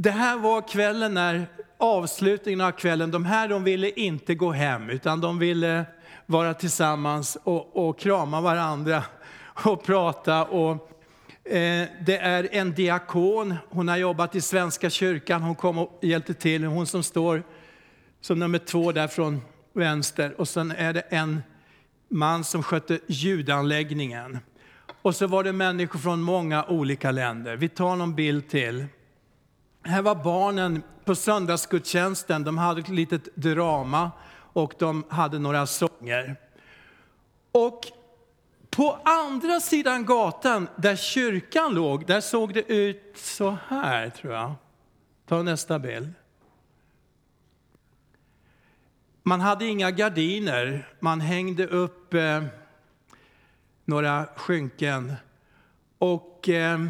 Det 0.02 0.11
här 0.11 0.38
var 0.38 0.68
kvällen 0.68 1.14
när 1.14 1.47
avslutningen 1.78 2.61
av 2.61 2.73
kvällen, 2.73 3.11
de 3.11 3.25
här 3.25 3.49
de 3.49 3.64
ville 3.64 3.90
inte 3.90 4.35
gå 4.35 4.52
hem 4.52 4.90
utan 4.90 5.21
de 5.21 5.38
ville 5.38 5.85
vara 6.26 6.54
tillsammans 6.54 7.38
och, 7.44 7.88
och 7.88 7.99
krama 7.99 8.40
varandra 8.40 9.04
och 9.64 9.85
prata 9.85 10.44
och 10.44 10.88
Eh, 11.44 11.88
det 12.06 12.16
är 12.16 12.49
en 12.52 12.73
diakon, 12.75 13.54
hon 13.68 13.88
har 13.88 13.97
jobbat 13.97 14.35
i 14.35 14.40
Svenska 14.40 14.90
kyrkan, 14.90 15.42
hon 15.42 15.54
kom 15.54 15.78
och 15.78 15.99
hjälpte 16.02 16.35
till, 16.35 16.64
hon 16.64 16.87
som 16.87 17.02
står 17.02 17.42
som 18.21 18.38
nummer 18.38 18.59
två 18.59 18.92
där 18.92 19.09
från 19.09 19.40
vänster. 19.73 20.40
Och 20.40 20.49
sen 20.49 20.71
är 20.71 20.92
det 20.92 21.00
en 21.00 21.42
man 22.09 22.44
som 22.44 22.62
skötte 22.62 22.99
ljudanläggningen. 23.06 24.38
Och 25.02 25.16
så 25.16 25.26
var 25.26 25.44
det 25.44 25.52
människor 25.52 25.99
från 25.99 26.23
många 26.23 26.64
olika 26.64 27.11
länder. 27.11 27.56
Vi 27.56 27.68
tar 27.68 27.97
någon 27.97 28.14
bild 28.14 28.49
till. 28.49 28.87
Här 29.84 30.02
var 30.02 30.14
barnen 30.14 30.82
på 31.04 31.14
söndagsgudstjänsten, 31.14 32.44
de 32.44 32.58
hade 32.58 32.80
ett 32.80 32.88
litet 32.88 33.36
drama 33.36 34.10
och 34.52 34.74
de 34.78 35.04
hade 35.08 35.38
några 35.38 35.66
sånger. 35.66 36.36
Och 37.52 37.80
på 38.70 38.98
andra 39.04 39.60
sidan 39.60 40.04
gatan 40.04 40.68
där 40.76 40.96
kyrkan 40.96 41.74
låg, 41.74 42.06
där 42.06 42.20
såg 42.20 42.54
det 42.54 42.72
ut 42.72 43.12
så 43.16 43.56
här 43.68 44.10
tror 44.10 44.32
jag. 44.32 44.54
Ta 45.26 45.42
nästa 45.42 45.78
bild. 45.78 46.12
Man 49.22 49.40
hade 49.40 49.66
inga 49.66 49.90
gardiner, 49.90 50.88
man 51.00 51.20
hängde 51.20 51.66
upp 51.66 52.14
eh, 52.14 52.44
några 53.84 54.26
skynken. 54.36 55.12
Och 55.98 56.48
eh, 56.48 56.80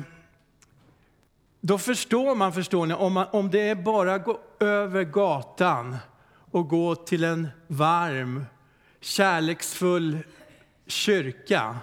då 1.64 1.78
förstår 1.78 2.34
man, 2.34 2.52
förstår 2.52 2.86
ni, 2.86 2.94
om, 2.94 3.12
man, 3.12 3.26
om 3.30 3.50
det 3.50 3.68
är 3.68 3.74
bara 3.74 4.14
att 4.14 4.24
gå 4.24 4.40
över 4.60 5.04
gatan 5.04 5.96
och 6.50 6.68
gå 6.68 6.94
till 6.94 7.24
en 7.24 7.48
varm, 7.66 8.44
kärleksfull 9.00 10.18
kyrka 10.86 11.76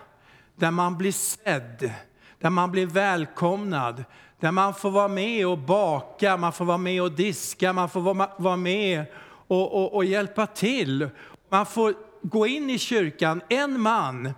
där 0.55 0.71
man 0.71 0.97
blir 0.97 1.11
sedd, 1.11 1.91
där 2.39 2.49
man 2.49 2.71
blir 2.71 2.85
välkomnad, 2.85 4.03
där 4.39 4.51
man 4.51 4.73
får 4.73 4.91
vara 4.91 5.07
med 5.07 5.47
och 5.47 5.57
baka, 5.57 6.37
man 6.37 6.53
får 6.53 6.65
vara 6.65 6.77
med 6.77 7.01
och 7.01 7.11
diska, 7.11 7.73
man 7.73 7.89
får 7.89 8.01
vara, 8.01 8.29
vara 8.37 8.57
med 8.57 9.05
och, 9.47 9.73
och, 9.73 9.95
och 9.95 10.05
hjälpa 10.05 10.47
till. 10.47 11.09
Man 11.49 11.65
får 11.65 11.93
gå 12.21 12.47
in 12.47 12.69
i 12.69 12.77
kyrkan. 12.77 13.41
En 13.49 13.81
man, 13.81 14.33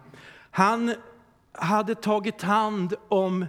han 0.51 0.95
hade 1.51 1.95
tagit 1.95 2.41
hand 2.41 2.93
om 3.07 3.45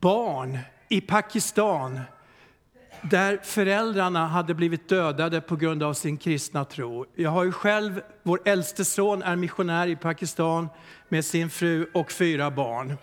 barn 0.00 0.58
i 0.88 1.00
Pakistan 1.00 2.00
där 3.02 3.40
föräldrarna 3.42 4.26
hade 4.26 4.54
blivit 4.54 4.88
dödade 4.88 5.40
på 5.40 5.56
grund 5.56 5.82
av 5.82 5.94
sin 5.94 6.16
kristna 6.16 6.64
tro. 6.64 7.06
Jag 7.14 7.30
har 7.30 7.44
ju 7.44 7.52
själv, 7.52 8.00
vår 8.22 8.40
äldste 8.44 8.84
son 8.84 9.22
är 9.22 9.36
missionär 9.36 9.86
i 9.86 9.96
Pakistan 9.96 10.68
med 11.08 11.24
sin 11.24 11.50
fru 11.50 11.90
och 11.94 12.12
fyra 12.12 12.50
barn. 12.50 12.96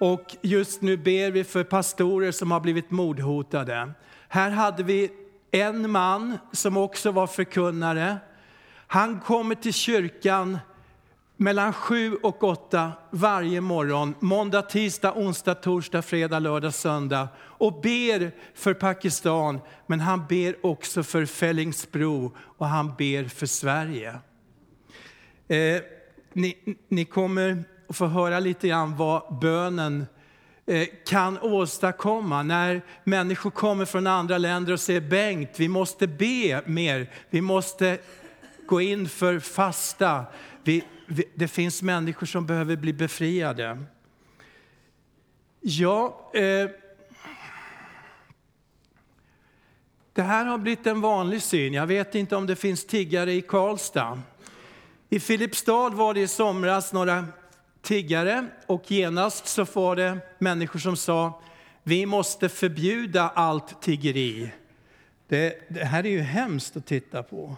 Och 0.00 0.36
just 0.42 0.82
nu 0.82 0.96
ber 0.96 1.30
vi 1.30 1.44
för 1.44 1.64
pastorer 1.64 2.32
som 2.32 2.50
har 2.50 2.60
blivit 2.60 2.90
mordhotade. 2.90 3.92
Här 4.28 4.50
hade 4.50 4.82
vi 4.82 5.10
en 5.50 5.90
man 5.90 6.38
som 6.52 6.76
också 6.76 7.10
var 7.10 7.26
förkunnare. 7.26 8.16
Han 8.86 9.20
kommer 9.20 9.54
till 9.54 9.74
kyrkan 9.74 10.58
mellan 11.40 11.72
7 11.72 12.16
och 12.22 12.44
8 12.44 12.92
varje 13.10 13.60
morgon, 13.60 14.14
måndag, 14.20 14.62
tisdag, 14.62 15.12
onsdag, 15.16 15.54
torsdag, 15.54 16.02
fredag, 16.02 16.38
lördag, 16.38 16.74
söndag 16.74 17.28
och 17.38 17.80
ber 17.80 18.32
för 18.54 18.74
Pakistan, 18.74 19.60
men 19.86 20.00
han 20.00 20.26
ber 20.28 20.66
också 20.66 21.02
för 21.02 21.26
Fellingsbro 21.26 22.36
och 22.38 22.66
han 22.66 22.94
ber 22.98 23.24
för 23.24 23.46
Sverige. 23.46 24.10
Eh, 25.48 25.82
ni, 26.32 26.76
ni 26.88 27.04
kommer 27.04 27.64
att 27.88 27.96
få 27.96 28.06
höra 28.06 28.40
lite 28.40 28.68
grann 28.68 28.96
vad 28.96 29.38
bönen 29.40 30.06
eh, 30.66 30.88
kan 31.06 31.38
åstadkomma 31.38 32.42
när 32.42 32.82
människor 33.04 33.50
kommer 33.50 33.84
från 33.84 34.06
andra 34.06 34.38
länder 34.38 34.72
och 34.72 34.80
säger 34.80 35.00
Bengt, 35.00 35.50
vi 35.56 35.68
måste 35.68 36.06
be 36.06 36.62
mer, 36.66 37.10
vi 37.30 37.40
måste 37.40 37.98
gå 38.66 38.80
in 38.80 39.08
för 39.08 39.38
fasta. 39.38 40.24
Vi, 40.64 40.84
det 41.34 41.48
finns 41.48 41.82
människor 41.82 42.26
som 42.26 42.46
behöver 42.46 42.76
bli 42.76 42.92
befriade. 42.92 43.78
Ja, 45.60 46.30
eh, 46.34 46.70
det 50.12 50.22
här 50.22 50.44
har 50.44 50.58
blivit 50.58 50.86
en 50.86 51.00
vanlig 51.00 51.42
syn. 51.42 51.74
Jag 51.74 51.86
vet 51.86 52.14
inte 52.14 52.36
om 52.36 52.46
det 52.46 52.56
finns 52.56 52.86
tiggare 52.86 53.32
i 53.32 53.42
Karlstad. 53.42 54.22
I 55.08 55.20
Filipstad 55.20 55.88
var 55.88 56.14
det 56.14 56.20
i 56.20 56.28
somras 56.28 56.92
några 56.92 57.26
tiggare 57.82 58.46
och 58.66 58.90
genast 58.90 59.46
så 59.46 59.64
var 59.64 59.96
det 59.96 60.18
människor 60.38 60.78
som 60.78 60.96
sa 60.96 61.40
vi 61.82 62.06
måste 62.06 62.48
förbjuda 62.48 63.28
allt 63.28 63.82
tiggeri. 63.82 64.52
Det, 65.28 65.68
det 65.68 65.84
här 65.84 66.06
är 66.06 66.10
ju 66.10 66.20
hemskt 66.20 66.76
att 66.76 66.86
titta 66.86 67.22
på. 67.22 67.56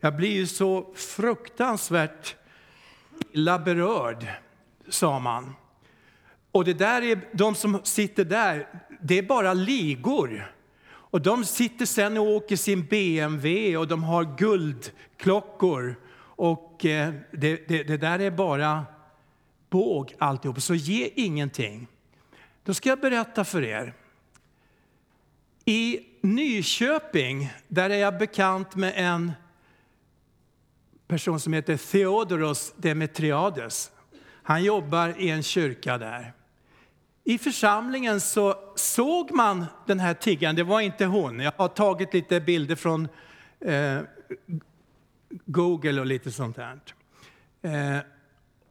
Jag 0.00 0.16
blir 0.16 0.32
ju 0.32 0.46
så 0.46 0.94
fruktansvärt 0.94 2.36
illa 3.32 3.58
berörd, 3.58 4.26
sa 4.88 5.18
man. 5.18 5.54
Och 6.52 6.64
det 6.64 6.74
där 6.74 7.02
är, 7.02 7.20
de 7.32 7.54
som 7.54 7.80
sitter 7.82 8.24
där, 8.24 8.68
det 9.00 9.18
är 9.18 9.22
bara 9.22 9.54
ligor. 9.54 10.52
Och 10.84 11.22
de 11.22 11.44
sitter 11.44 11.86
sen 11.86 12.18
och 12.18 12.26
åker 12.26 12.56
sin 12.56 12.86
BMW 12.86 13.76
och 13.76 13.88
de 13.88 14.04
har 14.04 14.36
guldklockor. 14.38 15.96
Och 16.20 16.84
eh, 16.84 17.14
det, 17.30 17.68
det, 17.68 17.82
det 17.82 17.96
där 17.96 18.18
är 18.18 18.30
bara 18.30 18.84
båg 19.70 20.14
alltihop, 20.18 20.62
så 20.62 20.74
ge 20.74 21.10
ingenting. 21.14 21.86
Då 22.64 22.74
ska 22.74 22.88
jag 22.88 23.00
berätta 23.00 23.44
för 23.44 23.62
er. 23.62 23.94
I 25.64 26.00
Nyköping, 26.20 27.52
där 27.68 27.90
är 27.90 27.98
jag 27.98 28.18
bekant 28.18 28.76
med 28.76 28.92
en 28.96 29.32
person 31.08 31.40
som 31.40 31.52
heter 31.52 31.76
Theodoros 31.76 32.74
Demetriades. 32.76 33.90
Han 34.42 34.64
jobbar 34.64 35.14
i 35.18 35.30
en 35.30 35.42
kyrka 35.42 35.98
där. 35.98 36.32
I 37.24 37.38
församlingen 37.38 38.20
så 38.20 38.54
såg 38.74 39.30
man 39.30 39.66
den 39.86 40.00
här 40.00 40.14
tiggaren, 40.14 40.56
det 40.56 40.62
var 40.62 40.80
inte 40.80 41.04
hon. 41.04 41.40
Jag 41.40 41.52
har 41.56 41.68
tagit 41.68 42.14
lite 42.14 42.40
bilder 42.40 42.76
från 42.76 43.08
eh, 43.60 43.98
Google 45.30 46.00
och 46.00 46.06
lite 46.06 46.30
sånt 46.30 46.56
där. 46.56 46.80
Eh, 47.62 48.02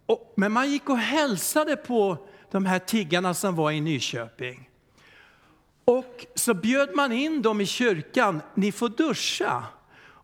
och, 0.06 0.34
men 0.38 0.52
man 0.52 0.72
gick 0.72 0.90
och 0.90 0.98
hälsade 0.98 1.76
på 1.76 2.18
de 2.52 2.66
här 2.66 2.80
tiggarna 2.80 3.34
som 3.34 3.56
var 3.56 3.72
i 3.72 3.82
Nyköping. 3.82 4.70
Och 5.86 6.26
så 6.36 6.54
bjöd 6.54 6.96
man 6.96 7.12
in 7.12 7.42
dem 7.42 7.62
i 7.62 7.66
kyrkan, 7.66 8.42
ni 8.56 8.72
får 8.72 8.90
duscha. 8.90 9.64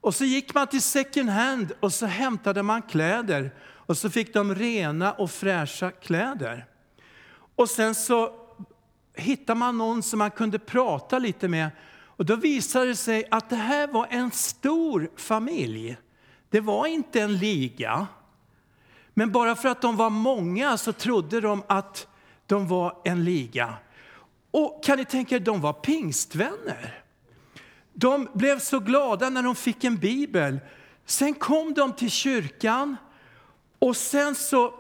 Och 0.08 0.16
så 0.16 0.26
gick 0.26 0.54
man 0.54 0.68
till 0.68 0.82
second 0.82 1.30
hand 1.30 1.72
och 1.80 1.94
så 1.94 2.06
hämtade 2.06 2.64
man 2.64 2.82
kläder. 2.82 3.52
Och 3.64 3.98
så 3.98 4.10
fick 4.10 4.34
de 4.34 4.56
rena 4.56 5.12
och 5.12 5.32
fräscha 5.32 5.92
kläder. 5.92 6.66
Och 7.56 7.70
sen 7.70 7.96
så 7.96 8.32
hittade 9.14 9.60
man 9.60 9.78
någon 9.78 10.04
som 10.04 10.20
man 10.20 10.32
kunde 10.32 10.60
prata 10.60 11.20
lite 11.20 11.48
med. 11.48 11.70
Och 12.04 12.26
då 12.26 12.36
visade 12.36 12.86
det 12.86 12.96
sig 12.96 13.28
att 13.32 13.50
det 13.50 13.56
här 13.56 13.88
var 13.88 14.08
en 14.10 14.32
stor 14.32 15.10
familj. 15.16 15.98
Det 16.50 16.60
var 16.60 16.88
inte 16.88 17.22
en 17.22 17.38
liga. 17.38 18.08
Men 19.14 19.32
bara 19.32 19.56
för 19.56 19.70
att 19.70 19.82
de 19.82 19.96
var 19.96 20.10
många 20.10 20.78
så 20.78 20.94
trodde 20.94 21.42
de 21.42 21.64
att 21.68 22.08
de 22.46 22.68
var 22.68 23.02
en 23.04 23.24
liga. 23.24 23.74
Och 24.52 24.84
kan 24.84 24.98
ni 24.98 25.06
tänka 25.06 25.36
er, 25.36 25.40
de 25.40 25.62
var 25.62 25.74
pingstvänner. 25.74 27.07
De 28.00 28.28
blev 28.34 28.60
så 28.60 28.80
glada 28.80 29.30
när 29.30 29.44
de 29.44 29.56
fick 29.56 29.84
en 29.84 29.98
bibel. 29.98 30.60
Sen 31.06 31.34
kom 31.34 31.74
de 31.74 31.94
till 31.94 32.12
kyrkan 32.12 32.96
och 33.80 33.96
sen 33.96 34.36
så 34.36 34.74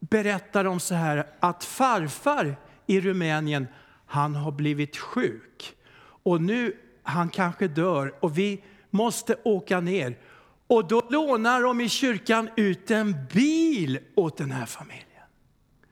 berättar 0.00 0.64
de 0.64 0.80
så 0.80 0.94
här 0.94 1.26
att 1.40 1.64
farfar 1.64 2.56
i 2.86 3.00
Rumänien, 3.00 3.66
han 4.06 4.34
har 4.34 4.52
blivit 4.52 4.96
sjuk. 4.96 5.76
Och 6.22 6.42
nu, 6.42 6.76
han 7.02 7.28
kanske 7.28 7.68
dör 7.68 8.14
och 8.20 8.38
vi 8.38 8.64
måste 8.90 9.36
åka 9.44 9.80
ner. 9.80 10.18
Och 10.66 10.88
då 10.88 11.02
lånar 11.10 11.62
de 11.62 11.80
i 11.80 11.88
kyrkan 11.88 12.48
ut 12.56 12.90
en 12.90 13.16
bil 13.32 13.98
åt 14.14 14.36
den 14.36 14.50
här 14.50 14.66
familjen. 14.66 15.04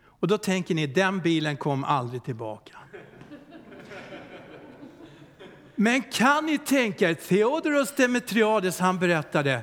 Och 0.05 0.29
då 0.29 0.39
tänker 0.39 0.75
ni, 0.75 0.87
den 0.87 1.21
bilen 1.21 1.57
kom 1.57 1.85
aldrig 1.85 2.25
tillbaka. 2.25 2.79
Men 5.83 6.03
kan 6.03 6.47
ni 6.47 6.59
tänka 6.59 7.11
er, 7.11 7.15
Theodoros 7.15 7.95
Demetriades 7.95 8.81
han 8.81 8.99
berättade, 8.99 9.62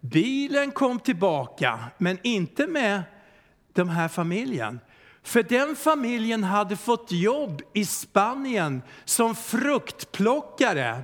bilen 0.00 0.70
kom 0.70 0.98
tillbaka, 0.98 1.78
men 1.98 2.18
inte 2.22 2.66
med 2.66 3.02
den 3.72 3.88
här 3.88 4.08
familjen. 4.08 4.80
För 5.22 5.42
den 5.42 5.76
familjen 5.76 6.44
hade 6.44 6.76
fått 6.76 7.12
jobb 7.12 7.62
i 7.72 7.84
Spanien 7.84 8.82
som 9.04 9.34
fruktplockare. 9.34 11.00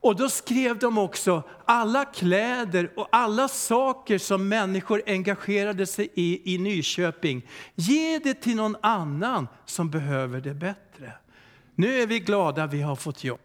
Och 0.00 0.16
då 0.16 0.28
skrev 0.28 0.78
de 0.78 0.98
också 0.98 1.42
alla 1.64 2.04
kläder 2.04 2.90
och 2.96 3.08
alla 3.12 3.48
saker 3.48 4.18
som 4.18 4.48
människor 4.48 5.02
engagerade 5.06 5.86
sig 5.86 6.08
i 6.14 6.54
i 6.54 6.58
Nyköping. 6.58 7.48
Ge 7.74 8.18
det 8.18 8.34
till 8.34 8.56
någon 8.56 8.76
annan 8.82 9.48
som 9.64 9.90
behöver 9.90 10.40
det 10.40 10.54
bättre. 10.54 11.12
Nu 11.74 12.02
är 12.02 12.06
vi 12.06 12.20
glada 12.20 12.66
vi 12.66 12.82
har 12.82 12.96
fått 12.96 13.24
jobb. 13.24 13.40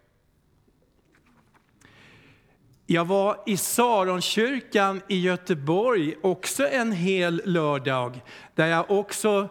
Jag 2.88 3.06
var 3.06 3.38
i 3.46 3.58
Saronkyrkan 3.58 5.02
i 5.08 5.20
Göteborg 5.20 6.16
också 6.22 6.68
en 6.68 6.92
hel 6.92 7.42
lördag, 7.46 8.22
där 8.56 8.68
jag 8.68 8.92
också 8.92 9.50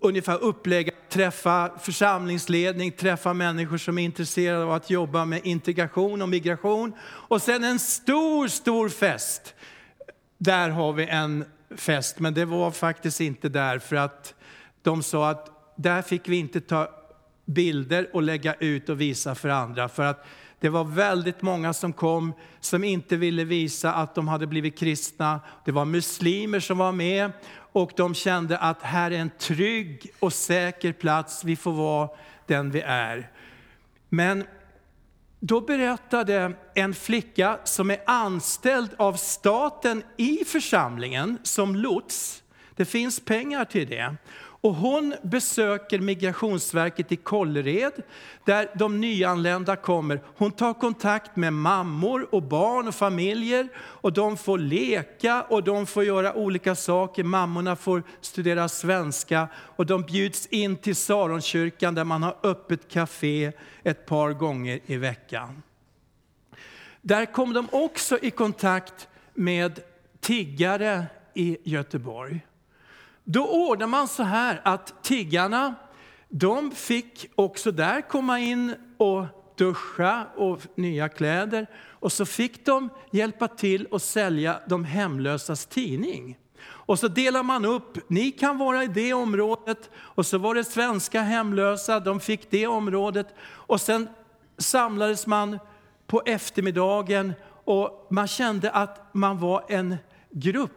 ungefär 0.00 0.42
upplägg 0.42 0.88
att 0.88 1.10
träffa 1.10 1.78
församlingsledning, 1.78 2.92
träffa 2.92 3.32
människor 3.32 3.78
som 3.78 3.98
är 3.98 4.02
intresserade 4.02 4.64
av 4.64 4.72
att 4.72 4.90
jobba 4.90 5.24
med 5.24 5.40
integration 5.46 6.22
och 6.22 6.28
migration. 6.28 6.92
Och 7.02 7.42
sen 7.42 7.64
en 7.64 7.78
stor, 7.78 8.48
stor 8.48 8.88
fest. 8.88 9.54
Där 10.38 10.68
har 10.68 10.92
vi 10.92 11.06
en 11.06 11.44
fest, 11.76 12.18
men 12.18 12.34
det 12.34 12.44
var 12.44 12.70
faktiskt 12.70 13.20
inte 13.20 13.48
där 13.48 13.78
för 13.78 13.96
att 13.96 14.34
de 14.82 15.02
sa 15.02 15.30
att 15.30 15.74
där 15.76 16.02
fick 16.02 16.28
vi 16.28 16.36
inte 16.36 16.60
ta 16.60 16.88
bilder 17.44 18.10
och 18.12 18.22
lägga 18.22 18.54
ut 18.54 18.88
och 18.88 19.00
visa 19.00 19.34
för 19.34 19.48
andra. 19.48 19.88
För 19.88 20.02
att 20.02 20.26
det 20.60 20.68
var 20.68 20.84
väldigt 20.84 21.42
många 21.42 21.72
som 21.72 21.92
kom 21.92 22.32
som 22.60 22.84
inte 22.84 23.16
ville 23.16 23.44
visa 23.44 23.92
att 23.92 24.14
de 24.14 24.28
hade 24.28 24.46
blivit 24.46 24.78
kristna. 24.78 25.40
Det 25.64 25.72
var 25.72 25.84
muslimer 25.84 26.60
som 26.60 26.78
var 26.78 26.92
med 26.92 27.32
och 27.72 27.92
de 27.96 28.14
kände 28.14 28.58
att 28.58 28.82
här 28.82 29.10
är 29.10 29.18
en 29.18 29.30
trygg 29.38 30.10
och 30.20 30.32
säker 30.32 30.92
plats, 30.92 31.44
vi 31.44 31.56
får 31.56 31.72
vara 31.72 32.08
den 32.46 32.70
vi 32.70 32.80
är. 32.80 33.30
Men 34.08 34.44
då 35.40 35.60
berättade 35.60 36.52
en 36.74 36.94
flicka 36.94 37.58
som 37.64 37.90
är 37.90 37.98
anställd 38.06 38.90
av 38.96 39.12
staten 39.12 40.02
i 40.16 40.44
församlingen 40.46 41.38
som 41.42 41.76
lots, 41.76 42.42
det 42.76 42.84
finns 42.84 43.20
pengar 43.20 43.64
till 43.64 43.88
det. 43.88 44.16
Och 44.66 44.74
hon 44.74 45.14
besöker 45.22 45.98
Migrationsverket 45.98 47.12
i 47.12 47.16
Kållered, 47.16 47.92
där 48.44 48.70
de 48.74 49.00
nyanlända 49.00 49.76
kommer. 49.76 50.20
Hon 50.36 50.52
tar 50.52 50.74
kontakt 50.74 51.36
med 51.36 51.52
mammor 51.52 52.28
och 52.34 52.42
barn 52.42 52.88
och 52.88 52.94
familjer 52.94 53.68
och 53.76 54.12
de 54.12 54.36
får 54.36 54.58
leka 54.58 55.42
och 55.42 55.64
de 55.64 55.86
får 55.86 56.04
göra 56.04 56.34
olika 56.34 56.74
saker. 56.74 57.24
Mammorna 57.24 57.76
får 57.76 58.02
studera 58.20 58.68
svenska 58.68 59.48
och 59.54 59.86
de 59.86 60.02
bjuds 60.02 60.46
in 60.46 60.76
till 60.76 60.96
Saronkyrkan 60.96 61.94
där 61.94 62.04
man 62.04 62.22
har 62.22 62.36
öppet 62.42 62.88
café 62.88 63.52
ett 63.82 64.06
par 64.06 64.32
gånger 64.32 64.80
i 64.86 64.96
veckan. 64.96 65.62
Där 67.02 67.26
kom 67.26 67.52
de 67.52 67.68
också 67.72 68.18
i 68.22 68.30
kontakt 68.30 69.08
med 69.34 69.80
tiggare 70.20 71.06
i 71.34 71.58
Göteborg. 71.64 72.40
Då 73.28 73.46
ordnar 73.46 73.86
man 73.86 74.08
så 74.08 74.22
här 74.22 74.60
att 74.64 75.04
tiggarna, 75.04 75.74
de 76.28 76.70
fick 76.70 77.30
också 77.34 77.70
där 77.70 78.00
komma 78.00 78.40
in 78.40 78.74
och 78.96 79.24
duscha 79.56 80.26
och 80.36 80.60
nya 80.74 81.08
kläder. 81.08 81.66
Och 81.88 82.12
så 82.12 82.26
fick 82.26 82.66
de 82.66 82.88
hjälpa 83.10 83.48
till 83.48 83.88
att 83.90 84.02
sälja 84.02 84.60
de 84.68 84.84
hemlösas 84.84 85.66
tidning. 85.66 86.38
Och 86.66 86.98
så 86.98 87.08
delar 87.08 87.42
man 87.42 87.64
upp, 87.64 88.10
ni 88.10 88.30
kan 88.30 88.58
vara 88.58 88.84
i 88.84 88.86
det 88.86 89.14
området. 89.14 89.90
Och 89.96 90.26
så 90.26 90.38
var 90.38 90.54
det 90.54 90.64
svenska 90.64 91.22
hemlösa, 91.22 92.00
de 92.00 92.20
fick 92.20 92.50
det 92.50 92.66
området. 92.66 93.34
Och 93.42 93.80
sen 93.80 94.08
samlades 94.58 95.26
man 95.26 95.58
på 96.06 96.22
eftermiddagen 96.26 97.32
och 97.64 98.06
man 98.10 98.28
kände 98.28 98.70
att 98.70 99.14
man 99.14 99.38
var 99.38 99.64
en 99.68 99.96
grupp, 100.30 100.72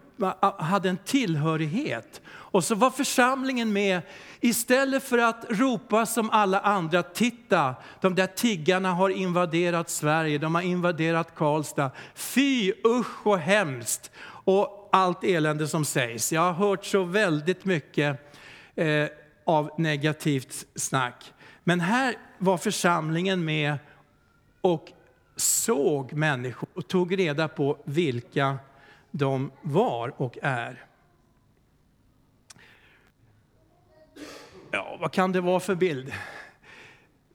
hade 0.58 0.90
en 0.90 0.98
tillhörighet. 0.98 2.22
Och 2.28 2.64
så 2.64 2.76
var 2.76 2.90
församlingen 2.90 3.74
med, 3.74 4.02
istället 4.40 5.04
för 5.04 5.18
att 5.18 5.46
ropa 5.50 6.06
som 6.06 6.30
alla 6.30 6.60
andra, 6.60 7.04
titta, 7.04 7.76
de 8.02 8.16
där 8.16 8.28
tiggarna 8.28 8.94
har 8.94 9.10
invaderat 9.10 9.90
Sverige, 9.90 10.38
de 10.38 10.56
har 10.56 10.62
invaderat 10.62 11.36
Karlstad. 11.36 11.92
Fy, 12.16 12.74
usch 12.86 13.28
och 13.28 13.40
hemskt! 13.40 14.12
Och 14.44 14.90
allt 14.92 15.24
elände 15.24 15.68
som 15.68 15.86
sägs. 15.86 16.32
Jag 16.32 16.42
har 16.42 16.54
hört 16.54 16.86
så 16.86 17.04
väldigt 17.04 17.66
mycket 17.66 18.36
eh, 18.76 19.08
av 19.46 19.72
negativt 19.78 20.66
snack. 20.76 21.34
Men 21.64 21.80
här 21.80 22.16
var 22.38 22.58
församlingen 22.58 23.46
med 23.46 23.78
och 24.62 24.92
såg 25.36 26.14
människor 26.14 26.70
och 26.74 26.88
tog 26.88 27.20
reda 27.20 27.48
på 27.48 27.78
vilka 27.84 28.58
de 29.12 29.52
var 29.62 30.22
och 30.22 30.38
är. 30.42 30.86
Ja, 34.72 34.98
vad 35.02 35.12
kan 35.12 35.32
det 35.32 35.42
vara 35.42 35.60
för 35.60 35.76
bild? 35.76 36.14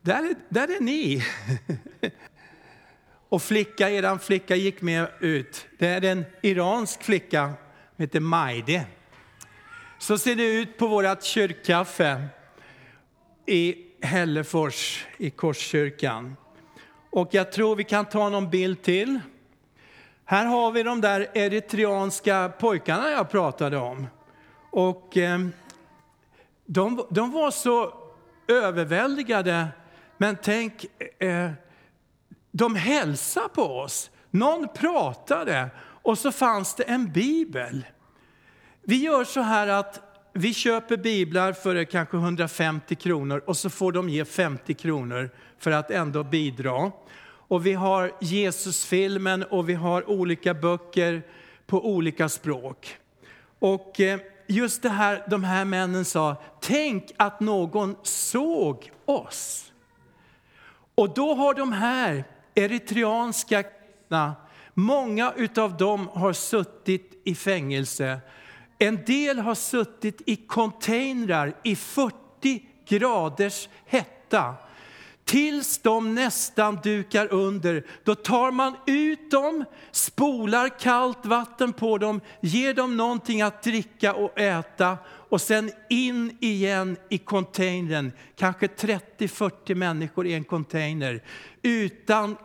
Där 0.02 0.30
är, 0.30 0.34
där 0.48 0.76
är 0.76 0.80
ni. 0.80 1.22
Och 3.28 3.42
flicka, 3.42 3.90
eran 3.90 4.18
flicka 4.18 4.56
gick 4.56 4.82
med 4.82 5.08
ut. 5.20 5.66
Det 5.78 5.86
är 5.86 6.04
en 6.04 6.24
iransk 6.42 7.02
flicka, 7.02 7.52
som 7.96 8.02
heter 8.02 8.20
Majde. 8.20 8.86
Så 9.98 10.18
ser 10.18 10.34
det 10.34 10.46
ut 10.46 10.78
på 10.78 10.86
vårt 10.86 11.22
kyrkkaffe 11.22 12.24
i 13.46 13.76
Hällefors 14.00 15.06
i 15.18 15.30
Korskyrkan. 15.30 16.36
Och 17.10 17.28
jag 17.30 17.52
tror 17.52 17.76
vi 17.76 17.84
kan 17.84 18.04
ta 18.04 18.28
någon 18.28 18.50
bild 18.50 18.82
till. 18.82 19.20
Här 20.26 20.46
har 20.46 20.72
vi 20.72 20.82
de 20.82 21.00
där 21.00 21.30
eritreanska 21.34 22.52
pojkarna 22.58 23.10
jag 23.10 23.30
pratade 23.30 23.76
om. 23.76 24.06
Och 24.70 25.16
eh, 25.16 25.38
de, 26.66 27.06
de 27.10 27.32
var 27.32 27.50
så 27.50 27.94
överväldigade, 28.48 29.68
men 30.16 30.36
tänk, 30.42 30.86
eh, 31.18 31.28
eh, 31.28 31.50
de 32.50 32.74
hälsade 32.74 33.48
på 33.48 33.62
oss. 33.62 34.10
Någon 34.30 34.68
pratade 34.68 35.70
och 35.78 36.18
så 36.18 36.32
fanns 36.32 36.74
det 36.74 36.82
en 36.82 37.12
bibel. 37.12 37.86
Vi 38.82 38.96
gör 38.96 39.24
så 39.24 39.40
här 39.40 39.68
att 39.68 40.00
vi 40.32 40.54
köper 40.54 40.96
biblar 40.96 41.52
för 41.52 41.76
eh, 41.76 41.84
kanske 41.84 42.16
150 42.16 42.94
kronor 42.94 43.42
och 43.46 43.56
så 43.56 43.70
får 43.70 43.92
de 43.92 44.08
ge 44.08 44.24
50 44.24 44.74
kronor 44.74 45.30
för 45.58 45.70
att 45.70 45.90
ändå 45.90 46.24
bidra. 46.24 46.92
Och 47.48 47.66
vi 47.66 47.72
har 47.72 48.12
Jesusfilmen 48.20 49.42
och 49.42 49.68
vi 49.68 49.74
har 49.74 50.10
olika 50.10 50.54
böcker 50.54 51.22
på 51.66 51.86
olika 51.86 52.28
språk. 52.28 52.96
Och 53.58 54.00
eh, 54.00 54.20
just 54.46 54.82
det 54.82 54.88
här, 54.88 55.24
de 55.30 55.44
här 55.44 55.64
männen 55.64 56.04
sa, 56.04 56.36
tänk 56.60 57.10
att 57.16 57.40
någon 57.40 57.96
såg 58.02 58.90
oss. 59.04 59.72
Och 60.94 61.14
då 61.14 61.34
har 61.34 61.54
de 61.54 61.72
här 61.72 62.24
eritreanska 62.54 63.62
kristna, 63.62 64.34
många 64.74 65.32
utav 65.36 65.76
dem 65.76 66.08
har 66.12 66.32
suttit 66.32 67.22
i 67.24 67.34
fängelse. 67.34 68.20
En 68.78 69.04
del 69.04 69.38
har 69.38 69.54
suttit 69.54 70.22
i 70.26 70.36
containrar 70.36 71.54
i 71.62 71.76
40 71.76 72.62
graders 72.88 73.68
hetta 73.86 74.54
tills 75.24 75.78
de 75.78 76.14
nästan 76.14 76.78
dukar 76.82 77.32
under. 77.32 77.86
Då 78.04 78.14
tar 78.14 78.50
man 78.50 78.76
ut 78.86 79.30
dem, 79.30 79.64
spolar 79.90 80.78
kallt 80.78 81.26
vatten 81.26 81.72
på 81.72 81.98
dem, 81.98 82.20
ger 82.40 82.74
dem 82.74 82.96
någonting 82.96 83.42
att 83.42 83.62
dricka 83.62 84.14
och 84.14 84.38
äta 84.38 84.98
och 85.06 85.40
sen 85.40 85.70
in 85.88 86.38
igen 86.40 86.96
i 87.08 87.18
containern. 87.18 88.12
Kanske 88.36 88.66
30-40 88.66 89.74
människor 89.74 90.26
i 90.26 90.34
en 90.34 90.44
container 90.44 91.22
utan 91.62 92.36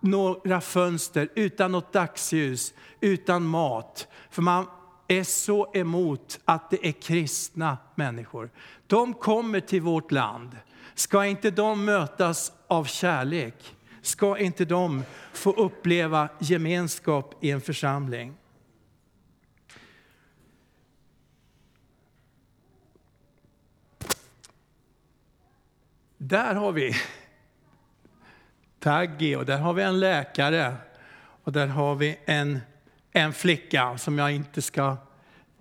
några 0.00 0.60
fönster, 0.60 1.28
utan 1.34 1.72
något 1.72 1.92
dagsljus, 1.92 2.74
utan 3.00 3.46
mat. 3.46 4.08
För 4.30 4.42
man 4.42 4.66
är 5.08 5.24
så 5.24 5.70
emot 5.74 6.40
att 6.44 6.70
det 6.70 6.86
är 6.86 6.92
kristna 6.92 7.78
människor. 7.94 8.50
De 8.86 9.14
kommer 9.14 9.60
till 9.60 9.80
vårt 9.80 10.12
land. 10.12 10.56
Ska 10.96 11.26
inte 11.26 11.50
de 11.50 11.84
mötas 11.84 12.52
av 12.66 12.84
kärlek? 12.84 13.76
Ska 14.02 14.38
inte 14.38 14.64
de 14.64 15.02
få 15.32 15.52
uppleva 15.52 16.28
gemenskap 16.38 17.34
i 17.40 17.50
en 17.50 17.60
församling? 17.60 18.36
Där 26.16 26.54
har 26.54 26.72
vi 26.72 26.94
Taggi 28.78 29.36
och 29.36 29.46
där 29.46 29.58
har 29.58 29.72
vi 29.72 29.82
en 29.82 30.00
läkare 30.00 30.76
och 31.18 31.52
där 31.52 31.66
har 31.66 31.94
vi 31.94 32.18
en, 32.24 32.60
en 33.12 33.32
flicka 33.32 33.98
som 33.98 34.18
jag 34.18 34.32
inte 34.32 34.62
ska 34.62 34.96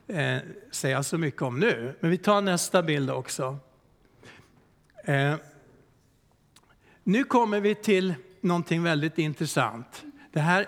eh, 0.07 0.37
säga 0.71 1.03
så 1.03 1.17
mycket 1.17 1.41
om 1.41 1.59
nu. 1.59 1.97
Men 1.99 2.11
vi 2.11 2.17
tar 2.17 2.41
nästa 2.41 2.83
bild 2.83 3.09
också. 3.11 3.59
Eh, 5.05 5.35
nu 7.03 7.23
kommer 7.23 7.59
vi 7.59 7.75
till 7.75 8.13
någonting 8.41 8.83
väldigt 8.83 9.17
intressant. 9.17 10.03
Det 10.31 10.39
här, 10.39 10.65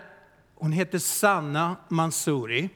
hon 0.56 0.72
heter 0.72 1.00
Sanna 1.00 1.76
Mansouri. 1.90 2.70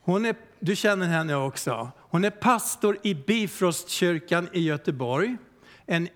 Hon 0.00 0.24
är, 0.24 0.36
du 0.60 0.76
känner 0.76 1.06
henne 1.06 1.34
också. 1.34 1.90
Hon 1.98 2.24
är 2.24 2.30
pastor 2.30 2.98
i 3.02 3.14
Bifrostkyrkan 3.14 4.48
i 4.52 4.60
Göteborg, 4.60 5.36
en 5.86 6.08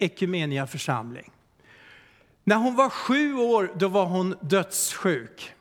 församling. 0.67 1.33
När 2.45 2.57
hon 2.57 2.77
var 2.77 2.91
sju 2.91 3.35
år 3.35 3.73
då 3.77 3.89
var 3.89 4.07
hon 4.07 4.35
dödssjuk. 4.41 5.53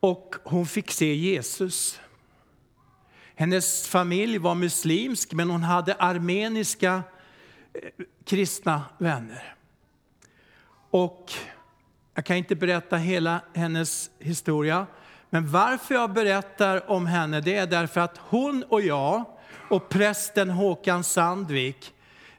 Och 0.00 0.34
hon 0.44 0.66
fick 0.66 0.90
se 0.90 1.14
Jesus. 1.14 2.00
Hennes 3.34 3.88
familj 3.88 4.38
var 4.38 4.54
muslimsk, 4.54 5.32
men 5.32 5.50
hon 5.50 5.62
hade 5.62 5.94
armeniska 5.94 7.02
eh, 7.74 8.04
kristna 8.24 8.82
vänner. 8.98 9.54
Och 10.90 11.32
jag 12.14 12.24
kan 12.24 12.36
inte 12.36 12.56
berätta 12.56 12.96
hela 12.96 13.40
hennes 13.54 14.10
historia, 14.18 14.86
men 15.30 15.50
varför 15.50 15.94
jag 15.94 16.12
berättar 16.12 16.90
om 16.90 17.06
henne 17.06 17.40
det 17.40 17.54
är 17.54 17.66
därför 17.66 18.00
att 18.00 18.18
hon 18.18 18.64
och 18.68 18.80
jag 18.80 19.24
och 19.68 19.88
prästen 19.88 20.50
Håkan 20.50 21.04
Sandvik, 21.04 21.94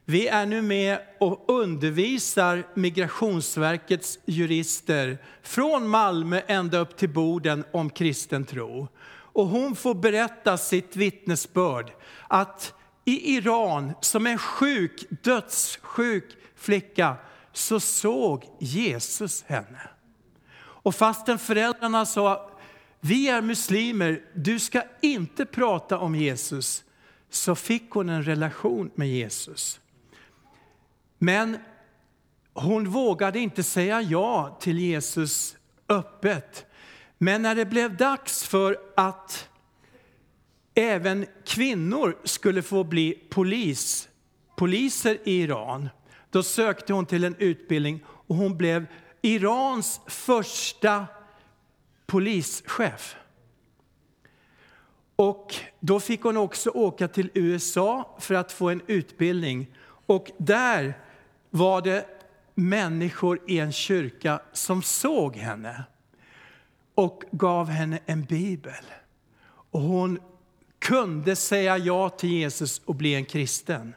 vi 0.06 0.28
är 0.28 0.46
nu 0.46 0.62
med 0.62 1.00
och 1.20 1.46
undervisar 1.48 2.64
Migrationsverkets 2.74 4.20
jurister 4.26 5.18
från 5.42 5.88
Malmö 5.88 6.42
ända 6.48 6.78
upp 6.78 6.98
till 6.98 7.10
Boden 7.10 7.66
om 7.72 7.90
kristen 7.90 8.46
tro. 8.46 8.88
Och 9.34 9.48
hon 9.48 9.76
får 9.76 9.96
berätta 9.96 10.58
sitt 10.58 10.96
vittnesbörd 10.96 11.92
att 12.28 12.74
i 13.06 13.36
Iran, 13.36 13.94
som 14.02 14.28
en 14.28 14.38
sjuk, 14.38 15.06
dödssjuk 15.10 16.38
flicka, 16.56 17.16
så 17.54 17.80
såg 17.80 18.46
Jesus 18.60 19.44
henne. 19.44 19.90
Och 20.56 20.96
fastän 20.96 21.40
föräldrarna 21.40 22.06
sa, 22.06 22.50
vi 23.00 23.30
är 23.30 23.42
muslimer, 23.42 24.22
du 24.36 24.60
ska 24.60 24.82
inte 25.02 25.46
prata 25.46 25.98
om 25.98 26.16
Jesus, 26.16 26.84
så 27.30 27.56
fick 27.56 27.92
hon 27.92 28.10
en 28.10 28.24
relation 28.24 28.92
med 28.96 29.10
Jesus. 29.10 29.80
Men 31.18 31.58
hon 32.54 32.90
vågade 32.90 33.40
inte 33.40 33.64
säga 33.64 34.02
ja 34.02 34.58
till 34.62 34.80
Jesus 34.80 35.58
öppet. 35.90 36.66
Men 37.24 37.42
när 37.42 37.56
det 37.56 37.66
blev 37.66 37.98
dags 37.98 38.44
för 38.44 38.78
att 38.96 39.50
även 40.76 41.26
kvinnor 41.46 42.18
skulle 42.24 42.62
få 42.62 42.84
bli 42.84 43.24
polis, 43.30 44.10
poliser 44.56 45.18
i 45.24 45.42
Iran, 45.42 45.90
då 46.30 46.44
sökte 46.44 46.94
hon 46.94 47.06
till 47.06 47.24
en 47.24 47.36
utbildning 47.36 48.04
och 48.08 48.36
hon 48.36 48.58
blev 48.58 48.86
Irans 49.22 50.02
första 50.08 51.06
polischef. 52.06 53.16
Och 55.16 55.56
då 55.80 56.00
fick 56.00 56.22
hon 56.22 56.38
också 56.38 56.70
åka 56.70 57.08
till 57.08 57.30
USA 57.34 58.18
för 58.20 58.36
att 58.36 58.52
få 58.52 58.70
en 58.70 58.82
utbildning. 58.88 59.68
Och 60.06 60.32
där 60.38 60.98
var 61.50 61.82
det 61.82 62.06
människor 62.56 63.40
i 63.48 63.60
en 63.60 63.72
kyrka 63.72 64.42
som 64.54 64.82
såg 64.82 65.36
henne 65.36 65.84
och 66.96 67.24
gav 67.32 67.70
henne 67.70 68.00
en 68.06 68.24
bibel. 68.24 68.84
Och 69.72 69.82
hon 69.82 70.20
kunde 70.80 71.36
säga 71.36 71.78
ja 71.78 72.10
till 72.10 72.30
Jesus 72.30 72.82
och 72.86 72.96
bli 72.96 73.16
en 73.16 73.26
kristen. 73.26 73.94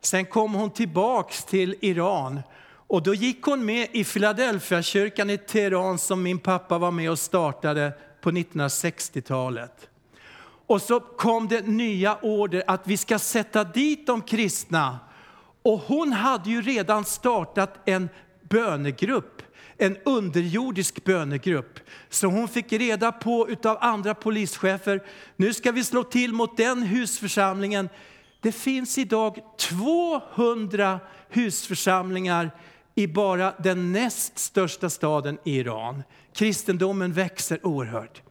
Sen 0.00 0.24
kom 0.26 0.54
hon 0.54 0.70
tillbaks 0.70 1.44
till 1.44 1.74
Iran 1.80 2.40
och 2.88 3.02
då 3.02 3.14
gick 3.14 3.42
hon 3.42 3.64
med 3.64 3.88
i 3.92 4.04
Philadelphia-kyrkan 4.04 5.30
i 5.30 5.38
Teheran 5.38 5.98
som 5.98 6.22
min 6.22 6.38
pappa 6.38 6.78
var 6.78 6.90
med 6.90 7.10
och 7.10 7.18
startade 7.18 7.92
på 8.20 8.30
1960-talet. 8.30 9.88
Och 10.66 10.82
så 10.82 11.00
kom 11.00 11.48
det 11.48 11.66
nya 11.66 12.18
order 12.22 12.62
att 12.66 12.86
vi 12.86 12.96
ska 12.96 13.18
sätta 13.18 13.64
dit 13.64 14.06
de 14.06 14.22
kristna. 14.22 14.98
Och 15.62 15.78
hon 15.78 16.12
hade 16.12 16.50
ju 16.50 16.62
redan 16.62 17.04
startat 17.04 17.74
en 17.84 18.08
bönegrupp, 18.42 19.37
en 19.78 19.96
underjordisk 20.04 21.04
bönegrupp. 21.04 21.80
Så 22.08 22.26
hon 22.26 22.48
fick 22.48 22.72
reda 22.72 23.12
på 23.12 23.48
av 23.64 23.78
andra 23.80 24.14
polischefer, 24.14 25.02
nu 25.36 25.54
ska 25.54 25.72
vi 25.72 25.84
slå 25.84 26.04
till 26.04 26.32
mot 26.32 26.56
den 26.56 26.82
husförsamlingen. 26.82 27.88
Det 28.40 28.52
finns 28.52 28.98
idag 28.98 29.38
200 29.58 31.00
husförsamlingar 31.28 32.50
i 32.94 33.06
bara 33.06 33.54
den 33.58 33.92
näst 33.92 34.38
största 34.38 34.90
staden 34.90 35.38
i 35.44 35.56
Iran. 35.56 36.02
Kristendomen 36.32 37.12
växer 37.12 37.66
oerhört. 37.66 38.22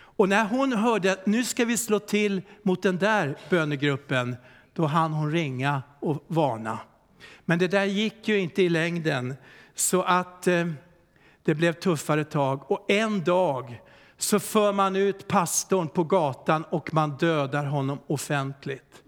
Och 0.00 0.28
när 0.28 0.44
hon 0.44 0.72
hörde 0.72 1.12
att 1.12 1.26
nu 1.26 1.44
ska 1.44 1.64
vi 1.64 1.76
slå 1.76 1.98
till 1.98 2.42
mot 2.62 2.82
den 2.82 2.98
där 2.98 3.36
bönegruppen, 3.50 4.36
då 4.72 4.86
hann 4.86 5.12
hon 5.12 5.32
ringa 5.32 5.82
och 6.00 6.24
varna. 6.26 6.78
Men 7.44 7.58
det 7.58 7.68
där 7.68 7.84
gick 7.84 8.28
ju 8.28 8.38
inte 8.38 8.62
i 8.62 8.68
längden, 8.68 9.34
så 9.74 10.02
att 10.02 10.46
eh, 10.46 10.66
det 11.48 11.54
blev 11.54 11.72
tuffare 11.72 12.24
tag. 12.24 12.70
Och 12.70 12.90
en 12.90 13.24
dag 13.24 13.80
så 14.18 14.40
för 14.40 14.72
man 14.72 14.96
ut 14.96 15.28
pastorn 15.28 15.88
på 15.88 16.04
gatan 16.04 16.64
och 16.70 16.94
man 16.94 17.16
dödar 17.16 17.64
honom 17.64 17.98
offentligt. 18.06 19.02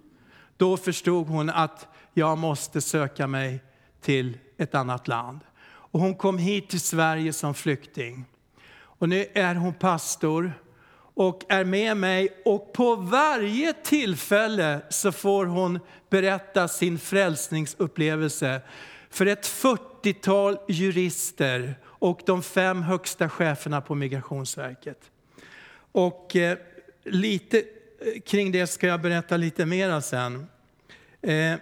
Då 0.56 0.76
förstod 0.76 1.26
hon 1.26 1.50
att 1.50 1.86
jag 2.14 2.38
måste 2.38 2.80
söka 2.80 3.26
mig 3.26 3.60
till 4.00 4.38
ett 4.58 4.74
annat 4.74 5.08
land. 5.08 5.40
Och 5.62 6.00
hon 6.00 6.14
kom 6.14 6.38
hit 6.38 6.68
till 6.68 6.80
Sverige 6.80 7.32
som 7.32 7.54
flykting. 7.54 8.24
Och 8.80 9.08
nu 9.08 9.26
är 9.34 9.54
hon 9.54 9.74
pastor 9.74 10.52
och 11.14 11.44
är 11.48 11.64
med 11.64 11.96
mig 11.96 12.42
och 12.44 12.72
på 12.72 12.96
varje 12.96 13.72
tillfälle 13.72 14.80
så 14.90 15.12
får 15.12 15.46
hon 15.46 15.78
berätta 16.10 16.68
sin 16.68 16.98
frälsningsupplevelse 16.98 18.60
för 19.10 19.26
ett 19.26 19.46
40-tal 19.46 20.58
jurister 20.68 21.76
och 22.00 22.20
de 22.26 22.42
fem 22.42 22.82
högsta 22.82 23.28
cheferna 23.28 23.80
på 23.80 23.94
Migrationsverket. 23.94 25.10
Och 25.92 26.36
eh, 26.36 26.58
lite 27.04 27.58
eh, 27.58 28.20
kring 28.26 28.52
det 28.52 28.66
ska 28.66 28.86
jag 28.86 29.00
berätta 29.00 29.36
lite 29.36 29.66
mera 29.66 30.00
sen. 30.00 30.46
Eh, 31.22 31.54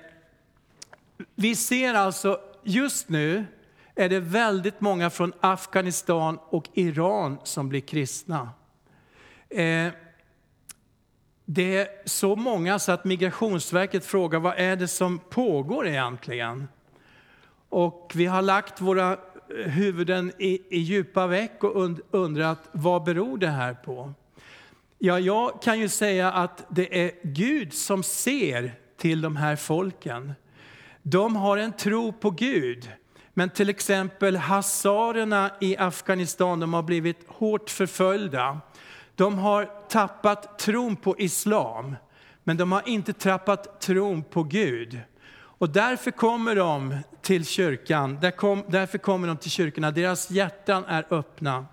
vi 1.34 1.56
ser 1.56 1.94
alltså 1.94 2.40
just 2.62 3.08
nu 3.08 3.44
är 3.94 4.08
det 4.08 4.20
väldigt 4.20 4.80
många 4.80 5.10
från 5.10 5.32
Afghanistan 5.40 6.38
och 6.48 6.68
Iran 6.74 7.38
som 7.44 7.68
blir 7.68 7.80
kristna. 7.80 8.50
Eh, 9.48 9.92
det 11.44 11.76
är 11.76 11.88
så 12.04 12.36
många 12.36 12.78
så 12.78 12.92
att 12.92 13.04
Migrationsverket 13.04 14.04
frågar 14.04 14.40
vad 14.40 14.54
är 14.58 14.76
det 14.76 14.88
som 14.88 15.18
pågår 15.18 15.86
egentligen? 15.86 16.68
Och 17.68 18.12
vi 18.14 18.26
har 18.26 18.42
lagt 18.42 18.80
våra 18.80 19.18
huvuden 19.54 20.32
i, 20.38 20.76
i 20.76 20.78
djupa 20.78 21.26
veck 21.26 21.64
och 21.64 21.98
undrat 22.10 22.68
vad 22.72 23.04
beror 23.04 23.38
det 23.38 23.48
här 23.48 23.74
på? 23.74 24.12
Ja, 24.98 25.18
jag 25.18 25.62
kan 25.62 25.80
ju 25.80 25.88
säga 25.88 26.32
att 26.32 26.66
det 26.68 27.04
är 27.04 27.10
Gud 27.22 27.72
som 27.72 28.02
ser 28.02 28.72
till 28.96 29.20
de 29.20 29.36
här 29.36 29.56
folken. 29.56 30.32
De 31.02 31.36
har 31.36 31.56
en 31.56 31.72
tro 31.72 32.12
på 32.12 32.30
Gud. 32.30 32.90
Men 33.34 33.50
till 33.50 33.68
exempel 33.68 34.36
hazarerna 34.36 35.50
i 35.60 35.76
Afghanistan, 35.76 36.60
de 36.60 36.74
har 36.74 36.82
blivit 36.82 37.18
hårt 37.26 37.70
förföljda. 37.70 38.60
De 39.14 39.38
har 39.38 39.70
tappat 39.88 40.58
tron 40.58 40.96
på 40.96 41.18
islam, 41.18 41.96
men 42.44 42.56
de 42.56 42.72
har 42.72 42.82
inte 42.88 43.12
tappat 43.12 43.80
tron 43.80 44.22
på 44.22 44.42
Gud. 44.42 45.00
Och 45.58 45.70
därför 45.70 46.10
kommer 46.10 46.56
de 46.56 46.96
till 47.22 47.46
kyrkan, 47.46 48.18
därför 48.20 48.98
kommer 48.98 49.28
de 49.28 49.36
till 49.36 49.50
kyrkorna. 49.50 49.90
Deras 49.90 50.30
hjärtan 50.30 50.84
är 50.84 51.06
öppna. 51.10 51.66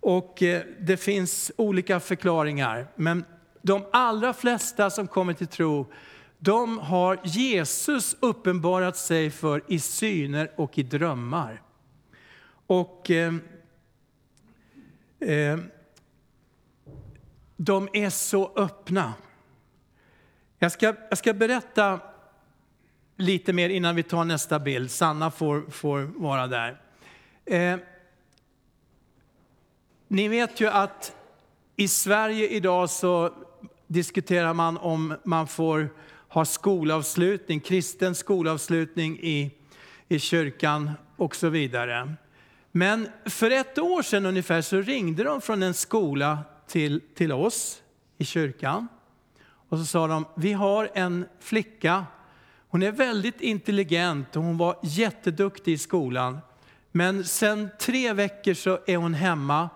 Och 0.00 0.42
eh, 0.42 0.62
det 0.80 0.96
finns 0.96 1.52
olika 1.56 2.00
förklaringar, 2.00 2.86
men 2.96 3.24
de 3.62 3.84
allra 3.92 4.32
flesta 4.32 4.90
som 4.90 5.08
kommer 5.08 5.32
till 5.32 5.46
tro, 5.46 5.92
de 6.38 6.78
har 6.78 7.20
Jesus 7.24 8.16
uppenbarat 8.20 8.96
sig 8.96 9.30
för 9.30 9.62
i 9.68 9.78
syner 9.78 10.50
och 10.56 10.78
i 10.78 10.82
drömmar. 10.82 11.62
Och 12.66 13.10
eh, 13.10 13.34
eh, 15.20 15.58
de 17.56 17.88
är 17.92 18.10
så 18.10 18.52
öppna. 18.56 19.14
Jag 20.58 20.72
ska, 20.72 20.94
jag 21.08 21.18
ska 21.18 21.34
berätta 21.34 22.00
lite 23.18 23.52
mer 23.52 23.68
innan 23.68 23.96
vi 23.96 24.02
tar 24.02 24.24
nästa 24.24 24.58
bild. 24.58 24.90
Sanna 24.90 25.30
får, 25.30 25.70
får 25.70 26.00
vara 26.00 26.46
där. 26.46 26.80
Eh, 27.44 27.76
ni 30.08 30.28
vet 30.28 30.60
ju 30.60 30.68
att 30.68 31.14
i 31.76 31.88
Sverige 31.88 32.48
idag 32.48 32.90
så 32.90 33.32
diskuterar 33.86 34.54
man 34.54 34.76
om 34.76 35.14
man 35.24 35.46
får 35.46 35.88
ha 36.28 36.44
skolavslutning, 36.44 37.60
kristen 37.60 38.14
skolavslutning 38.14 39.18
i, 39.20 39.50
i 40.08 40.18
kyrkan 40.18 40.90
och 41.16 41.36
så 41.36 41.48
vidare. 41.48 42.14
Men 42.72 43.08
för 43.24 43.50
ett 43.50 43.78
år 43.78 44.02
sedan 44.02 44.26
ungefär 44.26 44.60
så 44.60 44.80
ringde 44.80 45.24
de 45.24 45.40
från 45.40 45.62
en 45.62 45.74
skola 45.74 46.38
till, 46.66 47.00
till 47.14 47.32
oss 47.32 47.82
i 48.18 48.24
kyrkan. 48.24 48.88
Och 49.68 49.78
så 49.78 49.84
sa 49.84 50.06
de, 50.06 50.24
vi 50.36 50.52
har 50.52 50.90
en 50.94 51.24
flicka, 51.40 52.06
hon 52.68 52.82
är 52.82 52.92
väldigt 52.92 53.40
intelligent 53.40 54.36
och 54.36 54.42
hon 54.42 54.58
var 54.58 54.78
jätteduktig 54.82 55.72
i 55.72 55.78
skolan. 55.78 56.38
Men 56.92 57.24
sen 57.24 57.68
tre 57.80 58.12
veckor 58.12 58.54
så 58.54 58.78
är 58.86 58.96
hon 58.96 59.14
hemma. 59.14 59.68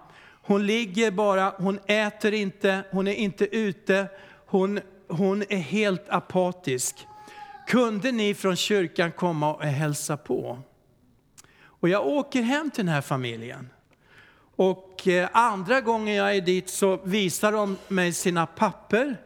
Hon 0.43 0.67
ligger 0.67 1.11
bara, 1.11 1.55
hon 1.57 1.79
äter 1.87 2.35
inte, 2.35 2.85
hon 2.91 3.09
är 3.09 3.15
inte 3.15 3.57
ute, 3.57 4.09
hon, 4.47 4.81
hon 5.09 5.43
är 5.49 5.57
helt 5.57 6.09
apatisk. 6.09 7.07
Kunde 7.67 8.13
ni 8.13 8.35
från 8.35 8.57
kyrkan 8.57 9.13
komma 9.13 9.55
och 9.55 9.63
hälsa 9.63 10.17
på? 10.17 10.59
Och 11.65 11.89
jag 11.89 12.07
åker 12.07 12.43
hem 12.43 12.71
till 12.71 12.85
den 12.87 12.95
här 12.95 13.01
familjen. 13.01 13.69
Och 14.57 15.09
eh, 15.09 15.29
andra 15.33 15.81
gången 15.81 16.15
jag 16.15 16.37
är 16.37 16.41
dit 16.41 16.71
så 16.71 17.01
visar 17.05 17.53
de 17.53 17.77
mig 17.89 18.13
sina 18.13 18.47
papper. 18.47 19.17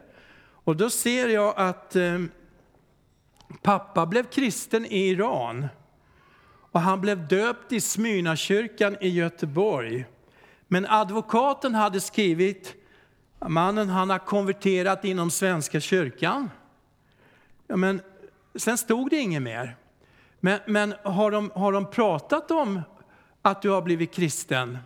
Och 0.49 0.75
då 0.75 0.89
ser 0.89 1.27
jag 1.27 1.53
att 1.57 1.95
eh, 1.95 2.19
pappa 3.61 4.05
blev 4.05 4.23
kristen 4.23 4.85
i 4.85 5.07
Iran. 5.07 5.67
Och 6.71 6.81
han 6.81 7.01
blev 7.01 7.27
döpt 7.27 7.71
i 7.71 7.81
Smyrnakyrkan 7.81 8.97
i 9.01 9.09
Göteborg. 9.09 10.05
Men 10.67 10.85
advokaten 10.85 11.75
hade 11.75 12.01
skrivit, 12.01 12.75
mannen 13.47 13.89
han 13.89 14.09
har 14.09 14.19
konverterat 14.19 15.05
inom 15.05 15.31
Svenska 15.31 15.79
kyrkan. 15.79 16.49
Ja, 17.67 17.75
men 17.75 18.01
sen 18.55 18.77
stod 18.77 19.09
det 19.09 19.17
inget 19.17 19.41
mer. 19.41 19.75
Men, 20.39 20.59
men 20.67 20.93
har, 21.03 21.31
de, 21.31 21.51
har 21.55 21.71
de 21.71 21.91
pratat 21.91 22.51
om 22.51 22.81
att 23.41 23.61
du 23.61 23.69
har 23.69 23.81
blivit 23.81 24.13
kristen? 24.13 24.77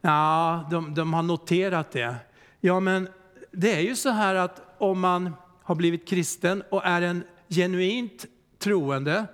Ja, 0.00 0.68
de, 0.70 0.94
de 0.94 1.14
har 1.14 1.22
noterat 1.22 1.90
det. 1.90 2.14
Ja, 2.60 2.80
men 2.80 3.08
det 3.50 3.76
är 3.76 3.80
ju 3.80 3.96
så 3.96 4.10
här 4.10 4.34
att 4.34 4.62
om 4.78 5.00
man 5.00 5.34
har 5.62 5.74
blivit 5.74 6.08
kristen 6.08 6.62
och 6.70 6.86
är 6.86 7.02
en 7.02 7.24
genuint 7.48 8.26
troende, 8.58 9.26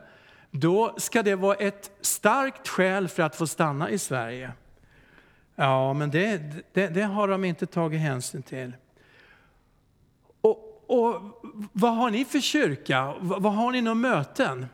då 0.51 0.95
ska 0.97 1.23
det 1.23 1.35
vara 1.35 1.55
ett 1.55 1.91
starkt 2.01 2.69
skäl 2.69 3.09
för 3.09 3.23
att 3.23 3.37
få 3.37 3.47
stanna 3.47 3.91
i 3.91 3.99
Sverige. 3.99 4.53
Ja, 5.57 5.93
men 5.93 6.11
det, 6.11 6.41
det, 6.73 6.89
det 6.89 7.03
har 7.03 7.29
de 7.29 7.45
inte 7.45 7.67
tagit 7.67 8.01
hänsyn 8.01 8.43
till. 8.43 8.73
Och, 10.41 10.85
och 10.87 11.21
vad 11.73 11.97
har 11.97 12.11
ni 12.11 12.25
för 12.25 12.41
kyrka? 12.41 13.15
Vad, 13.21 13.43
vad 13.43 13.53
har 13.53 13.73
ni 13.73 13.81
några 13.81 13.95
möten? 13.95 14.67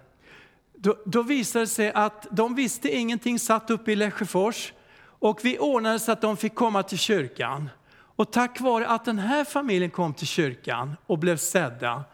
Då, 0.75 0.97
då 1.05 1.23
visade 1.23 1.63
det 1.63 1.69
sig 1.69 1.93
att 1.93 2.27
de 2.31 2.55
visste 2.55 2.97
ingenting, 2.97 3.39
satt 3.39 3.71
uppe 3.71 3.93
i 3.93 3.97
Lesjöfors. 3.97 4.73
Och 5.03 5.41
vi 5.45 5.59
ordnade 5.59 5.99
så 5.99 6.13
att 6.13 6.21
de 6.21 6.37
fick 6.37 6.55
komma 6.55 6.83
till 6.83 6.99
kyrkan. 6.99 7.69
Och 7.93 8.33
tack 8.33 8.61
vare 8.61 8.87
att 8.87 9.05
den 9.05 9.19
här 9.19 9.45
familjen 9.45 9.91
kom 9.91 10.15
till 10.15 10.27
kyrkan 10.27 10.97
och 11.07 11.19
blev 11.19 11.37
sedda, 11.37 12.05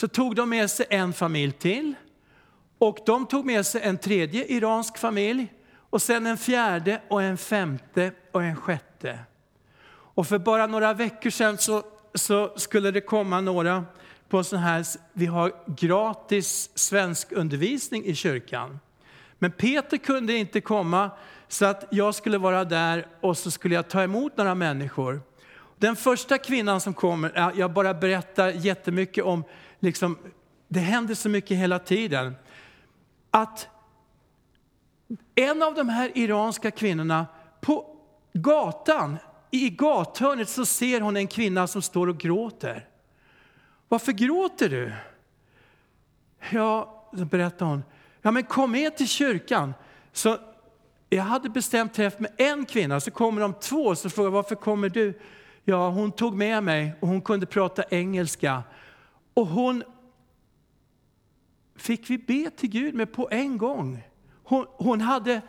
så 0.00 0.08
tog 0.08 0.34
de 0.34 0.48
med 0.48 0.70
sig 0.70 0.86
en 0.90 1.12
familj 1.12 1.52
till. 1.52 1.94
Och 2.78 2.98
de 3.06 3.26
tog 3.26 3.46
med 3.46 3.66
sig 3.66 3.82
en 3.82 3.98
tredje 3.98 4.44
iransk 4.46 4.98
familj, 4.98 5.52
och 5.90 6.02
sen 6.02 6.26
en 6.26 6.36
fjärde 6.36 7.00
och 7.08 7.22
en 7.22 7.38
femte 7.38 8.12
och 8.32 8.42
en 8.42 8.56
sjätte. 8.56 9.18
Och 9.88 10.26
för 10.26 10.38
bara 10.38 10.66
några 10.66 10.94
veckor 10.94 11.30
sedan 11.30 11.58
så, 11.58 11.82
så 12.14 12.52
skulle 12.56 12.90
det 12.90 13.00
komma 13.00 13.40
några 13.40 13.84
på 14.28 14.44
sån 14.44 14.58
här, 14.58 14.86
vi 15.12 15.26
har 15.26 15.52
gratis 15.66 16.70
svensk 16.74 17.32
undervisning 17.32 18.04
i 18.04 18.14
kyrkan. 18.14 18.78
Men 19.38 19.52
Peter 19.52 19.96
kunde 19.96 20.36
inte 20.36 20.60
komma 20.60 21.10
så 21.48 21.64
att 21.64 21.84
jag 21.90 22.14
skulle 22.14 22.38
vara 22.38 22.64
där 22.64 23.06
och 23.20 23.38
så 23.38 23.50
skulle 23.50 23.74
jag 23.74 23.88
ta 23.88 24.02
emot 24.02 24.36
några 24.36 24.54
människor. 24.54 25.20
Den 25.78 25.96
första 25.96 26.38
kvinnan 26.38 26.80
som 26.80 26.94
kommer, 26.94 27.52
jag 27.56 27.72
bara 27.72 27.94
berättar 27.94 28.48
jättemycket 28.48 29.24
om, 29.24 29.44
liksom, 29.80 30.18
det 30.68 30.80
händer 30.80 31.14
så 31.14 31.28
mycket 31.28 31.56
hela 31.56 31.78
tiden. 31.78 32.34
Att 33.30 33.68
en 35.34 35.62
av 35.62 35.74
de 35.74 35.88
här 35.88 36.18
iranska 36.18 36.70
kvinnorna, 36.70 37.26
på 37.60 37.96
gatan, 38.32 39.16
i 39.50 39.70
gathörnet 39.70 40.48
så 40.48 40.66
ser 40.66 41.00
hon 41.00 41.16
en 41.16 41.26
kvinna 41.26 41.66
som 41.66 41.82
står 41.82 42.06
och 42.06 42.18
gråter. 42.18 42.86
Varför 43.88 44.12
gråter 44.12 44.68
du? 44.68 44.92
Ja, 46.50 47.04
så 47.16 47.24
berättar 47.24 47.66
hon. 47.66 47.82
Ja, 48.22 48.30
men 48.30 48.44
kom 48.44 48.72
med 48.72 48.96
till 48.96 49.08
kyrkan. 49.08 49.74
Så 50.12 50.38
jag 51.08 51.22
hade 51.22 51.48
bestämt 51.48 51.94
träff 51.94 52.18
med 52.18 52.30
en 52.36 52.66
kvinna, 52.66 53.00
så 53.00 53.10
kommer 53.10 53.40
de 53.40 53.54
två. 53.54 53.96
Så 53.96 54.10
frågar 54.10 54.26
jag, 54.26 54.32
varför 54.32 54.54
kommer 54.54 54.88
du? 54.88 55.20
Ja, 55.64 55.90
hon 55.90 56.12
tog 56.12 56.34
med 56.34 56.62
mig 56.64 56.92
och 57.00 57.08
hon 57.08 57.20
kunde 57.20 57.46
prata 57.46 57.82
engelska. 57.90 58.62
Och 59.34 59.46
hon 59.46 59.82
fick 61.76 62.10
vi 62.10 62.18
be 62.18 62.50
till 62.50 62.70
Gud 62.70 62.94
med 62.94 63.12
på 63.12 63.28
en 63.30 63.58
gång. 63.58 64.02
Hon, 64.44 64.66
hon 64.70 65.00
hade 65.00 65.40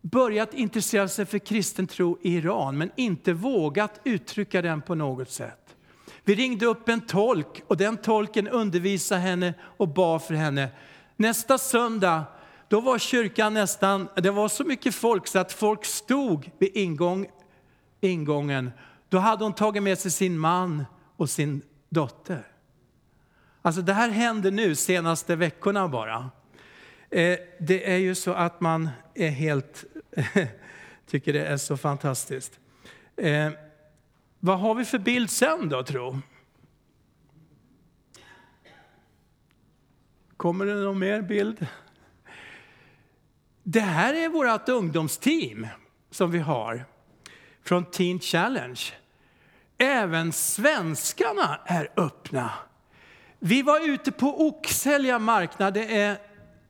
börjat 0.00 0.54
intressera 0.54 1.08
sig 1.08 1.26
för 1.26 1.38
kristen 1.38 1.86
tro 1.86 2.18
i 2.22 2.36
Iran, 2.36 2.78
men 2.78 2.90
inte 2.96 3.32
vågat 3.32 4.00
uttrycka 4.04 4.62
den 4.62 4.82
på 4.82 4.94
något 4.94 5.30
sätt. 5.30 5.76
Vi 6.24 6.34
ringde 6.34 6.66
upp 6.66 6.88
en 6.88 7.00
tolk 7.00 7.62
och 7.66 7.76
den 7.76 7.96
tolken 7.96 8.48
undervisade 8.48 9.20
henne 9.20 9.54
och 9.62 9.88
bad 9.88 10.22
för 10.22 10.34
henne. 10.34 10.68
Nästa 11.16 11.58
söndag 11.58 12.24
då 12.68 12.80
var 12.80 12.98
kyrkan 12.98 13.54
nästan, 13.54 14.08
det 14.16 14.30
var 14.30 14.48
så 14.48 14.64
mycket 14.64 14.94
folk 14.94 15.26
så 15.26 15.38
att 15.38 15.52
folk 15.52 15.84
stod 15.84 16.50
vid 16.58 16.76
ingång, 16.76 17.26
ingången. 18.00 18.70
Då 19.08 19.18
hade 19.18 19.44
hon 19.44 19.52
tagit 19.52 19.82
med 19.82 19.98
sig 19.98 20.10
sin 20.10 20.38
man 20.38 20.84
och 21.16 21.30
sin 21.30 21.62
dotter. 21.88 22.49
Alltså 23.62 23.82
det 23.82 23.92
här 23.92 24.08
händer 24.08 24.50
nu, 24.50 24.74
senaste 24.74 25.36
veckorna 25.36 25.88
bara. 25.88 26.30
Eh, 27.10 27.38
det 27.60 27.92
är 27.92 27.96
ju 27.96 28.14
så 28.14 28.32
att 28.32 28.60
man 28.60 28.88
är 29.14 29.30
helt, 29.30 29.84
tycker 31.06 31.32
det 31.32 31.44
är 31.44 31.56
så 31.56 31.76
fantastiskt. 31.76 32.60
Eh, 33.16 33.50
vad 34.38 34.58
har 34.58 34.74
vi 34.74 34.84
för 34.84 34.98
bild 34.98 35.30
sen 35.30 35.68
då, 35.68 35.82
tro? 35.82 36.20
Kommer 40.36 40.66
det 40.66 40.74
någon 40.74 40.98
mer 40.98 41.22
bild? 41.22 41.66
Det 43.62 43.80
här 43.80 44.14
är 44.14 44.28
vårt 44.28 44.68
ungdomsteam 44.68 45.66
som 46.10 46.30
vi 46.30 46.38
har 46.38 46.84
från 47.64 47.84
Teen 47.84 48.20
Challenge. 48.20 48.80
Även 49.78 50.32
svenskarna 50.32 51.60
är 51.66 51.92
öppna. 51.96 52.52
Vi 53.42 53.62
var 53.62 53.88
ute 53.88 54.12
på 54.12 54.48
Oxhälja 54.48 55.18
marknad, 55.18 55.74
det 55.74 55.96
är 55.96 56.16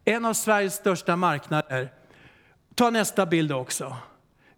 en 0.04 0.24
av 0.24 0.35
Sveriges 0.35 0.74
största 0.74 1.16
marknader. 1.16 1.92
Ta 2.74 2.90
nästa 2.90 3.26
bild 3.26 3.52
också. 3.52 3.96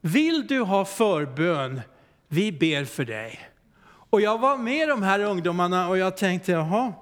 Vill 0.01 0.47
du 0.47 0.61
ha 0.61 0.85
förbön 0.85 1.81
vi 2.29 2.53
ber 2.53 2.85
för 2.85 3.05
dig. 3.05 3.41
Och 3.85 4.21
jag 4.21 4.39
var 4.39 4.57
med 4.57 4.89
de 4.89 5.03
här 5.03 5.21
ungdomarna 5.21 5.89
och 5.89 5.99
jag 5.99 6.17
tänkte, 6.17 6.53
jaha, 6.53 6.93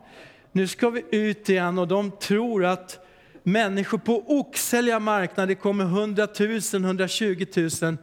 nu 0.52 0.68
ska 0.68 0.90
vi 0.90 1.04
ut 1.10 1.48
igen 1.48 1.78
och 1.78 1.88
de 1.88 2.10
tror 2.10 2.64
att 2.64 3.06
människor 3.42 3.98
på 3.98 4.24
Oxhälja 4.26 4.98
marknad, 4.98 5.48
det 5.48 5.54
kommer 5.54 5.84
100 5.84 6.28
000, 6.40 6.84
120 6.84 7.46
000 7.82 7.96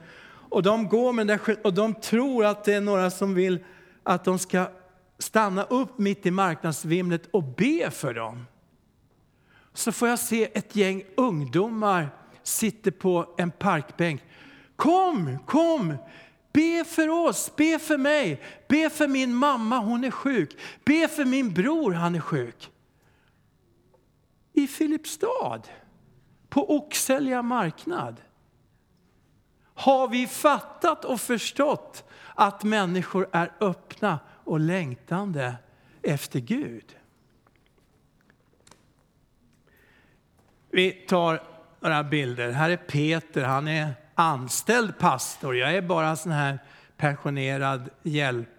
och 0.49 0.63
de 0.63 0.87
går 0.87 1.13
med 1.13 1.27
det 1.27 1.39
och 1.63 1.73
de 1.73 1.93
tror 1.93 2.45
att 2.45 2.63
det 2.63 2.73
är 2.73 2.81
några 2.81 3.09
som 3.09 3.35
vill 3.35 3.59
att 4.03 4.23
de 4.23 4.39
ska 4.39 4.67
stanna 5.19 5.63
upp 5.63 5.97
mitt 5.97 6.25
i 6.25 6.31
marknadsvimlet 6.31 7.29
och 7.31 7.43
be 7.43 7.91
för 7.91 8.13
dem. 8.13 8.45
Så 9.73 9.91
får 9.91 10.07
jag 10.07 10.19
se 10.19 10.57
ett 10.57 10.75
gäng 10.75 11.03
ungdomar 11.17 12.09
sitter 12.43 12.91
på 12.91 13.35
en 13.37 13.51
parkbänk. 13.51 14.21
Kom, 14.75 15.39
kom, 15.45 15.97
Be 16.57 16.83
för 16.85 17.09
oss, 17.09 17.55
be 17.55 17.79
för 17.79 17.97
mig, 17.97 18.41
be 18.67 18.89
för 18.89 19.07
min 19.07 19.35
mamma, 19.35 19.77
hon 19.79 20.03
är 20.03 20.11
sjuk. 20.11 20.57
Be 20.85 21.07
för 21.07 21.25
min 21.25 21.53
bror, 21.53 21.91
han 21.91 22.15
är 22.15 22.19
sjuk. 22.19 22.71
I 24.53 24.67
Filipstad, 24.67 25.61
på 26.49 26.77
Oxälja 26.77 27.41
marknad. 27.41 28.21
Har 29.73 30.07
vi 30.07 30.27
fattat 30.27 31.05
och 31.05 31.21
förstått 31.21 32.03
att 32.35 32.63
människor 32.63 33.29
är 33.31 33.53
öppna 33.59 34.19
och 34.47 34.59
längtande 34.59 35.55
efter 36.01 36.39
Gud? 36.39 36.95
Vi 40.71 40.91
tar 40.91 41.43
några 41.79 42.03
bilder. 42.03 42.51
Här 42.51 42.69
är 42.69 42.77
Peter, 42.77 43.43
han 43.43 43.67
är 43.67 43.93
anställd 44.15 44.97
pastor. 44.99 45.57
Jag 45.57 45.75
är 45.75 45.81
bara 45.81 46.07
en 46.07 46.17
sån 46.17 46.31
här 46.31 46.59
pensionerad 46.97 47.89
hjälp, 48.03 48.49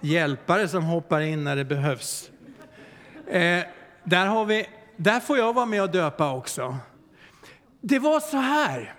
hjälpare 0.00 0.68
som 0.68 0.84
hoppar 0.84 1.20
in 1.20 1.44
när 1.44 1.56
det 1.56 1.64
behövs. 1.64 2.30
Eh, 3.26 3.64
där 4.04 4.26
har 4.26 4.44
vi 4.44 4.66
där 5.02 5.20
får 5.20 5.38
jag 5.38 5.52
vara 5.52 5.66
med 5.66 5.82
och 5.82 5.90
döpa 5.90 6.32
också. 6.32 6.76
Det 7.80 7.98
var 7.98 8.20
så 8.20 8.36
här. 8.36 8.94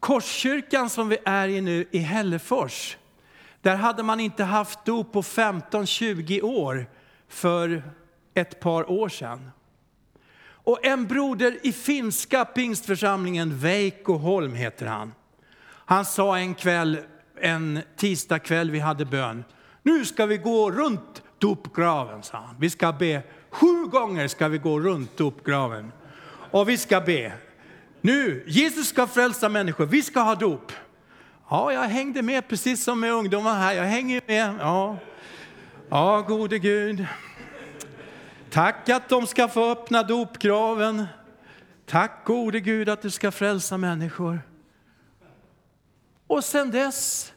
Korskyrkan 0.00 0.90
som 0.90 1.08
vi 1.08 1.18
är 1.24 1.48
i 1.48 1.60
nu 1.60 1.88
i 1.90 1.98
Hällefors, 1.98 2.96
där 3.66 3.76
hade 3.76 4.02
man 4.02 4.20
inte 4.20 4.44
haft 4.44 4.84
dop 4.84 5.12
på 5.12 5.22
15-20 5.22 6.42
år 6.42 6.86
för 7.28 7.82
ett 8.34 8.60
par 8.60 8.90
år 8.90 9.08
sedan. 9.08 9.50
Och 10.48 10.86
en 10.86 11.06
broder 11.06 11.58
i 11.62 11.72
finska 11.72 12.44
pingstförsamlingen, 12.44 13.58
Veikko 13.58 14.12
Holm 14.12 14.54
heter 14.54 14.86
han. 14.86 15.12
Han 15.68 16.04
sa 16.04 16.38
en 16.38 16.54
kväll, 16.54 16.98
en 17.40 17.80
tisdagkväll 17.96 18.70
vi 18.70 18.78
hade 18.78 19.04
bön, 19.04 19.44
nu 19.82 20.04
ska 20.04 20.26
vi 20.26 20.36
gå 20.36 20.70
runt 20.70 21.22
dopgraven, 21.38 22.22
sa 22.22 22.38
han. 22.38 22.56
Vi 22.58 22.70
ska 22.70 22.92
be, 22.92 23.22
sju 23.50 23.84
gånger 23.84 24.28
ska 24.28 24.48
vi 24.48 24.58
gå 24.58 24.80
runt 24.80 25.16
dopgraven. 25.16 25.92
Och 26.50 26.68
vi 26.68 26.78
ska 26.78 27.00
be, 27.00 27.32
nu, 28.00 28.44
Jesus 28.46 28.88
ska 28.88 29.06
frälsa 29.06 29.48
människor, 29.48 29.86
vi 29.86 30.02
ska 30.02 30.20
ha 30.20 30.34
dop. 30.34 30.72
Ja, 31.48 31.72
jag 31.72 31.82
hängde 31.82 32.22
med 32.22 32.48
precis 32.48 32.84
som 32.84 33.00
med 33.00 33.12
ungdomar 33.12 33.54
här, 33.54 33.72
jag 33.72 33.84
hänger 33.84 34.22
med. 34.26 34.54
Ja, 34.60 34.96
ja 35.88 36.20
gode 36.20 36.58
Gud. 36.58 37.06
Tack 38.50 38.88
att 38.88 39.08
de 39.08 39.26
ska 39.26 39.48
få 39.48 39.70
öppna 39.70 40.02
dopgraven. 40.02 41.06
Tack 41.86 42.24
gode 42.24 42.60
Gud 42.60 42.88
att 42.88 43.02
du 43.02 43.10
ska 43.10 43.30
frälsa 43.30 43.76
människor. 43.76 44.40
Och 46.26 46.44
sen 46.44 46.70
dess 46.70 47.32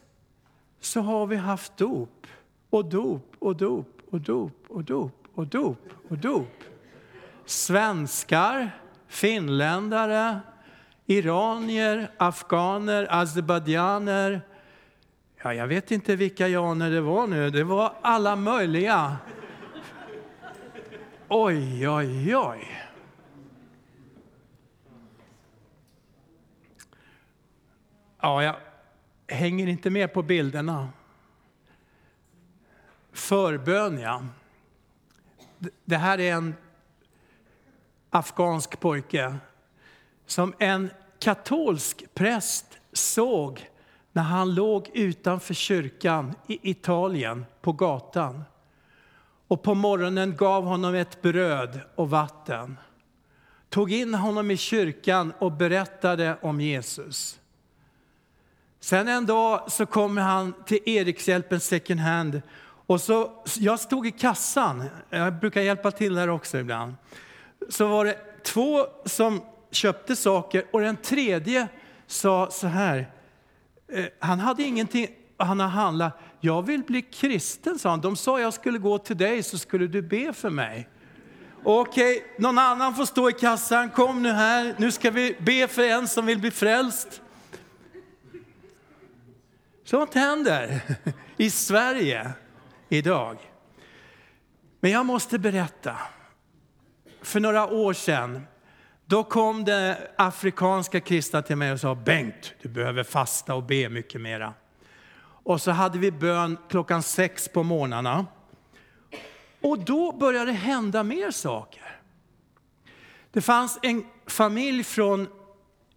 så 0.80 1.02
har 1.02 1.28
vi 1.28 1.36
haft 1.36 1.78
dop 1.78 2.28
och 2.70 2.86
dop 2.86 3.36
och 3.40 3.56
dop 3.56 4.02
och 4.12 4.22
dop 4.22 4.66
och 4.68 4.84
dop 4.84 5.28
och 5.34 5.48
dop 5.48 5.90
och 6.10 6.18
dop. 6.18 6.64
Svenskar, 7.46 8.72
finländare, 9.08 10.40
iranier, 11.10 12.12
afghaner, 12.18 13.08
azerbajdzjaner. 13.10 14.42
Ja, 15.44 15.54
jag 15.54 15.68
vet 15.68 15.92
inte 15.92 16.16
vilka 16.16 16.48
janer 16.48 16.92
det 16.92 17.02
var 17.02 17.28
nu. 17.28 17.50
Det 17.50 17.64
var 17.64 17.94
alla 18.02 18.36
möjliga. 18.36 19.18
Oj, 21.28 21.90
oj, 21.90 22.36
oj. 22.36 22.90
Ja, 28.22 28.44
jag 28.44 28.56
hänger 29.28 29.68
inte 29.68 29.90
med 29.90 30.14
på 30.14 30.22
bilderna. 30.22 30.90
Förbön, 33.12 34.00
ja. 34.00 34.24
Det 35.86 35.98
här 35.98 36.20
är 36.20 36.34
en 36.34 36.56
afghansk 38.10 38.80
pojke 38.80 39.38
som 40.26 40.54
en 40.60 40.90
katolsk 41.20 42.06
präst 42.14 42.66
såg 42.94 43.70
när 44.12 44.24
han 44.24 44.56
låg 44.56 44.90
utanför 44.94 45.54
kyrkan 45.54 46.36
i 46.48 46.70
Italien 46.70 47.46
på 47.62 47.72
gatan. 47.72 48.44
Och 49.48 49.64
på 49.64 49.76
morgonen 49.76 50.36
gav 50.36 50.64
honom 50.64 50.96
ett 50.96 51.22
bröd 51.22 51.80
och 51.96 52.10
vatten. 52.10 52.78
Tog 53.70 53.92
in 53.92 54.14
honom 54.14 54.52
i 54.52 54.58
kyrkan 54.58 55.34
och 55.40 55.52
berättade 55.52 56.38
om 56.42 56.62
Jesus. 56.62 57.40
Sen 58.80 59.08
en 59.08 59.26
dag 59.26 59.72
så 59.72 59.86
kommer 59.86 60.22
han 60.22 60.54
till 60.66 60.80
Erikshjälpen 60.86 61.60
second 61.60 62.00
hand. 62.00 62.42
Och 62.62 63.02
så, 63.02 63.44
jag 63.58 63.80
stod 63.80 64.08
i 64.08 64.12
kassan, 64.12 64.84
jag 65.10 65.34
brukar 65.34 65.62
hjälpa 65.62 65.92
till 65.92 66.16
där 66.16 66.30
också 66.30 66.58
ibland. 66.58 66.94
Så 67.70 67.88
var 67.88 68.06
det 68.06 68.44
två 68.44 68.86
som 69.06 69.42
köpte 69.72 70.16
saker 70.16 70.66
och 70.72 70.82
den 70.82 70.98
tredje 70.98 71.68
sa 72.08 72.52
så 72.52 72.68
här, 72.68 73.12
eh, 73.92 74.06
han 74.20 74.40
hade 74.40 74.64
ingenting, 74.64 75.08
han 75.38 75.60
har 75.60 75.68
handlat, 75.68 76.20
jag 76.40 76.66
vill 76.66 76.84
bli 76.84 77.02
kristen 77.02 77.80
sa 77.80 77.90
han, 77.90 78.02
de 78.02 78.16
sa 78.16 78.40
jag 78.40 78.54
skulle 78.54 78.78
gå 78.78 78.98
till 78.98 79.18
dig 79.18 79.44
så 79.44 79.58
skulle 79.58 79.88
du 79.88 80.02
be 80.02 80.34
för 80.34 80.50
mig. 80.50 80.90
Okej, 81.64 82.24
någon 82.38 82.58
annan 82.58 82.96
får 82.96 83.06
stå 83.06 83.30
i 83.30 83.34
kassan, 83.34 83.90
kom 83.90 84.24
nu 84.24 84.32
här, 84.32 84.76
nu 84.78 84.92
ska 84.92 85.12
vi 85.12 85.36
be 85.40 85.68
för 85.68 85.84
en 85.84 86.08
som 86.08 86.26
vill 86.26 86.40
bli 86.40 86.52
frälst. 86.52 87.22
Sånt 89.84 90.14
händer 90.14 90.82
i 91.38 91.50
Sverige 91.50 92.32
idag. 92.90 93.38
Men 94.80 94.92
jag 94.92 95.06
måste 95.06 95.40
berätta. 95.40 95.98
För 97.22 97.40
några 97.40 97.68
år 97.68 97.94
sedan 97.94 98.48
då 99.10 99.24
kom 99.24 99.66
det 99.66 100.12
afrikanska 100.16 101.00
kristna 101.00 101.42
till 101.42 101.56
mig 101.56 101.72
och 101.72 101.80
sa 101.80 101.96
Bengt, 101.96 102.54
du 102.62 102.70
behöver 102.70 103.04
fasta 103.04 103.56
och 103.56 103.64
be 103.64 103.90
mycket 103.90 104.22
mera. 104.22 104.54
Och 105.22 105.62
så 105.62 105.72
hade 105.72 106.00
vi 106.00 106.12
bön 106.12 106.58
klockan 106.70 107.04
sex 107.04 107.48
på 107.48 107.64
morgnarna. 107.64 108.26
Och 109.62 109.80
då 109.80 110.12
började 110.12 110.46
det 110.46 110.58
hända 110.58 111.04
mer 111.04 111.32
saker. 111.32 112.00
Det 113.32 113.42
fanns 113.42 113.80
en 113.82 114.06
familj 114.28 114.84
från 114.84 115.28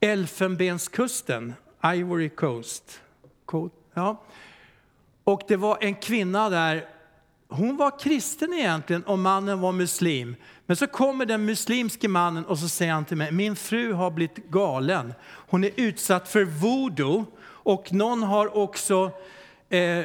Elfenbenskusten, 0.01 1.55
Ivory 1.85 2.29
Coast. 2.29 3.01
Ja. 3.95 4.23
Och 5.25 5.43
det 5.49 5.57
var 5.57 5.79
en 5.81 5.95
kvinna 5.95 6.51
där, 6.51 6.89
hon 7.53 7.77
var 7.77 7.99
kristen 7.99 8.53
egentligen 8.53 9.03
och 9.03 9.19
mannen 9.19 9.61
var 9.61 9.73
muslim. 9.73 10.37
Men 10.67 10.77
så 10.77 10.87
kommer 10.87 11.27
den 11.27 11.45
muslimske 11.45 12.09
mannen 12.09 12.45
och 12.45 12.59
så 12.59 12.69
säger 12.69 12.93
han 12.93 13.05
till 13.05 13.17
mig, 13.17 13.33
min 13.33 13.57
fru 13.57 13.93
har 13.93 14.11
blivit 14.11 14.51
galen. 14.51 15.15
Hon 15.25 15.65
är 15.65 15.71
utsatt 15.77 16.29
för 16.29 16.45
voodoo 16.45 17.25
och 17.45 17.93
någon 17.93 18.23
har 18.23 18.57
också 18.57 19.11
eh, 19.69 20.05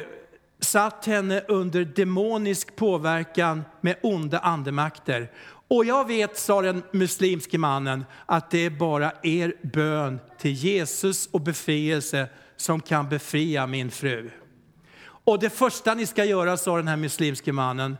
satt 0.60 1.06
henne 1.06 1.40
under 1.48 1.84
demonisk 1.84 2.76
påverkan 2.76 3.64
med 3.80 3.96
onda 4.02 4.38
andemakter. 4.38 5.30
Och 5.68 5.84
jag 5.84 6.06
vet, 6.06 6.38
sa 6.38 6.62
den 6.62 6.82
muslimske 6.92 7.58
mannen, 7.58 8.04
att 8.26 8.50
det 8.50 8.58
är 8.58 8.70
bara 8.70 9.12
er 9.22 9.54
bön 9.62 10.20
till 10.38 10.52
Jesus 10.52 11.26
och 11.26 11.40
befrielse 11.40 12.28
som 12.56 12.80
kan 12.80 13.08
befria 13.08 13.66
min 13.66 13.90
fru. 13.90 14.30
Och 15.28 15.38
det 15.38 15.50
första 15.50 15.94
ni 15.94 16.06
ska 16.06 16.24
göra, 16.24 16.56
sa 16.56 16.76
den 16.76 16.88
här 16.88 16.96
muslimske 16.96 17.52
mannen, 17.52 17.96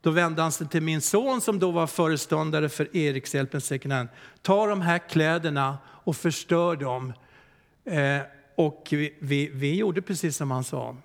då 0.00 0.10
vände 0.10 0.42
han 0.42 0.52
sig 0.52 0.68
till 0.68 0.82
min 0.82 1.00
son 1.00 1.40
som 1.40 1.58
då 1.58 1.70
var 1.70 1.86
föreståndare 1.86 2.68
för 2.68 2.96
Erikshjälpen 2.96 3.60
second 3.60 3.92
hand. 3.92 4.08
Ta 4.42 4.66
de 4.66 4.80
här 4.80 4.98
kläderna 4.98 5.78
och 5.86 6.16
förstör 6.16 6.76
dem. 6.76 7.12
Eh, 7.84 8.18
och 8.56 8.88
vi, 8.90 9.16
vi, 9.20 9.50
vi 9.52 9.76
gjorde 9.76 10.02
precis 10.02 10.36
som 10.36 10.50
han 10.50 10.64
sa. 10.64 10.96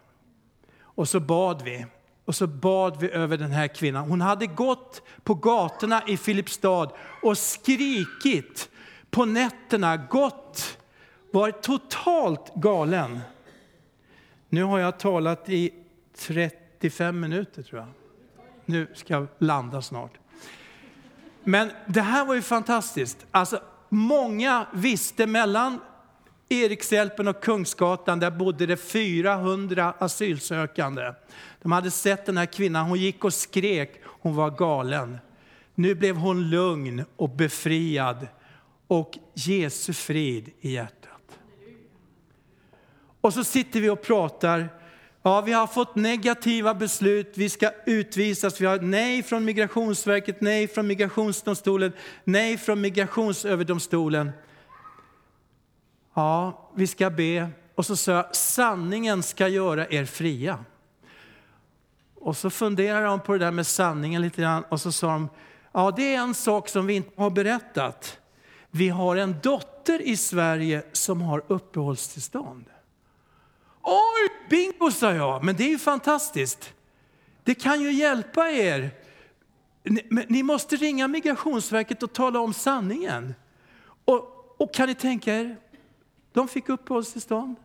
Och 0.82 1.10
så 1.10 1.20
bad 1.20 1.62
vi. 1.62 1.86
Och 2.26 2.36
så 2.36 2.48
bad 2.48 3.02
vi 3.02 3.12
över 3.12 3.38
den 3.38 3.52
här 3.52 3.68
kvinnan. 3.68 4.10
Hon 4.10 4.22
hade 4.22 4.48
gått 4.48 5.02
på 5.24 5.34
gatorna 5.34 6.04
i 6.08 6.18
Filipstad 6.18 6.92
och 7.24 7.38
skrikit 7.38 8.70
på 9.10 9.26
nätterna, 9.26 9.98
gått, 9.98 10.78
varit 11.32 11.62
totalt 11.62 12.56
galen. 12.56 13.20
Nu 14.50 14.64
har 14.64 14.80
jag 14.80 15.00
talat 15.00 15.50
i 15.50 15.74
35 16.18 17.20
minuter 17.20 17.64
tror 17.64 17.80
jag. 17.82 17.90
Nu 18.66 18.88
ska 18.94 19.14
jag 19.14 19.28
landa 19.38 19.82
snart. 19.82 20.12
Men 21.44 21.72
det 21.86 22.02
här 22.02 22.26
var 22.26 22.36
ju 22.36 22.42
fantastiskt. 22.42 23.26
Alltså, 23.32 23.60
många 23.90 24.68
visste 24.74 25.28
mellan 25.28 25.80
Erikshjälpen 26.50 27.28
och 27.28 27.44
Kungsgatan, 27.44 28.20
där 28.20 28.32
bodde 28.32 28.66
det 28.66 28.78
400 28.78 29.94
asylsökande. 30.00 31.14
De 31.62 31.72
hade 31.72 31.92
sett 31.92 32.26
den 32.26 32.38
här 32.38 32.46
kvinnan, 32.46 32.86
hon 32.86 33.00
gick 33.00 33.24
och 33.24 33.34
skrek, 33.34 34.02
hon 34.04 34.36
var 34.36 34.50
galen. 34.50 35.18
Nu 35.76 35.96
blev 35.96 36.16
hon 36.16 36.50
lugn 36.50 37.06
och 37.16 37.30
befriad 37.30 38.28
och 38.88 39.18
Jesu 39.34 39.94
frid 39.94 40.52
i 40.62 40.72
hjärtat. 40.72 41.07
Och 43.28 43.34
så 43.34 43.44
sitter 43.44 43.82
vi 43.82 43.90
och 43.90 44.02
pratar. 44.02 44.70
Ja, 45.22 45.42
vi 45.42 45.52
har 45.52 45.68
fått 45.68 45.96
negativa 45.96 46.74
beslut, 46.74 47.34
vi 47.36 47.50
ska 47.50 47.72
utvisas. 47.86 48.62
Vi 48.62 48.66
har 48.66 48.80
nej 48.80 49.24
från 49.24 49.46
Migrationsverket, 49.46 50.42
nej 50.42 50.68
från 50.68 50.88
Migrationsdomstolen, 50.88 51.94
nej 52.24 52.58
från 52.58 52.82
Migrationsöverdomstolen. 52.82 54.32
Ja, 56.14 56.70
vi 56.76 56.88
ska 56.88 57.10
be. 57.10 57.50
Och 57.76 57.86
så 57.86 57.96
sa 57.96 58.12
jag, 58.12 58.36
sanningen 58.36 59.24
ska 59.24 59.48
göra 59.48 59.88
er 59.90 60.06
fria. 60.06 60.66
Och 62.16 62.38
så 62.38 62.50
funderade 62.50 63.06
de 63.06 63.20
på 63.20 63.34
det 63.34 63.40
där 63.40 63.52
med 63.52 63.68
sanningen 63.68 64.22
lite 64.22 64.42
grann 64.42 64.64
och 64.70 64.82
så 64.82 64.92
sa 64.92 65.08
de, 65.08 65.30
ja 65.72 65.92
det 65.92 66.16
är 66.16 66.20
en 66.20 66.34
sak 66.34 66.70
som 66.70 66.88
vi 66.88 66.94
inte 66.94 67.22
har 67.22 67.30
berättat. 67.30 68.20
Vi 68.72 68.90
har 68.90 69.16
en 69.16 69.36
dotter 69.44 70.02
i 70.02 70.18
Sverige 70.18 70.84
som 70.94 71.22
har 71.22 71.44
uppehållstillstånd. 71.48 72.66
Oj, 73.90 74.50
bingo 74.50 74.92
sa 74.92 75.14
jag, 75.14 75.44
men 75.44 75.56
det 75.56 75.64
är 75.64 75.70
ju 75.70 75.78
fantastiskt. 75.78 76.74
Det 77.44 77.56
kan 77.56 77.82
ju 77.82 77.92
hjälpa 77.92 78.50
er 78.50 78.90
ni, 79.84 80.26
ni 80.30 80.44
måste 80.44 80.76
ringa 80.76 81.08
Migrationsverket 81.08 82.04
och 82.04 82.14
tala 82.14 82.40
om 82.40 82.54
sanningen. 82.54 83.36
Och, 84.06 84.56
och 84.62 84.74
kan 84.74 84.88
ni 84.88 84.96
tänka 84.96 85.36
er, 85.36 85.58
de 86.34 86.48
fick 86.48 86.70
uppehållstillstånd 86.70 87.56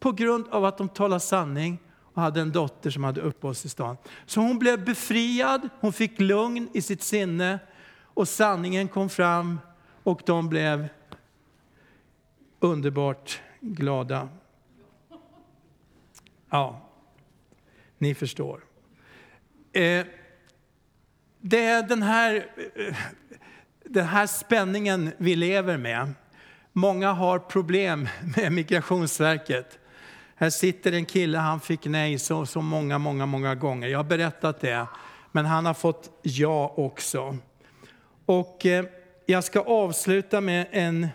på 0.00 0.12
grund 0.12 0.48
av 0.48 0.64
att 0.64 0.78
de 0.78 0.88
talade 0.88 1.20
sanning 1.20 1.78
och 2.14 2.22
hade 2.22 2.40
en 2.40 2.52
dotter 2.52 2.90
som 2.90 3.04
hade 3.04 3.20
uppehållstillstånd. 3.20 3.98
Så 4.26 4.40
hon 4.40 4.58
blev 4.58 4.84
befriad, 4.84 5.68
hon 5.80 5.92
fick 5.92 6.20
lugn 6.20 6.68
i 6.72 6.82
sitt 6.82 7.02
sinne 7.02 7.58
och 8.02 8.28
sanningen 8.28 8.88
kom 8.88 9.08
fram 9.08 9.60
och 10.02 10.22
de 10.26 10.48
blev 10.48 10.88
underbart 12.60 13.40
glada. 13.60 14.28
Ja, 16.56 16.80
ni 17.98 18.14
förstår. 18.14 18.64
Eh, 19.72 20.06
det 21.40 21.64
är 21.64 21.82
den 21.82 22.02
här, 22.02 22.46
eh, 22.76 22.96
den 23.84 24.06
här 24.06 24.26
spänningen 24.26 25.12
vi 25.16 25.36
lever 25.36 25.76
med. 25.76 26.12
Många 26.72 27.12
har 27.12 27.38
problem 27.38 28.08
med 28.36 28.52
Migrationsverket. 28.52 29.78
Här 30.36 30.50
sitter 30.50 30.92
en 30.92 31.04
kille, 31.04 31.38
han 31.38 31.60
fick 31.60 31.84
nej 31.84 32.18
så, 32.18 32.46
så 32.46 32.60
många, 32.60 32.98
många, 32.98 33.26
många 33.26 33.54
gånger. 33.54 33.88
Jag 33.88 33.98
har 33.98 34.04
berättat 34.04 34.60
det, 34.60 34.86
men 35.32 35.46
han 35.46 35.66
har 35.66 35.74
fått 35.74 36.20
ja 36.22 36.74
också. 36.76 37.36
Och 38.26 38.66
eh, 38.66 38.84
jag 39.26 39.44
ska 39.44 39.60
avsluta 39.60 40.40
med 40.40 40.66
en, 40.70 41.08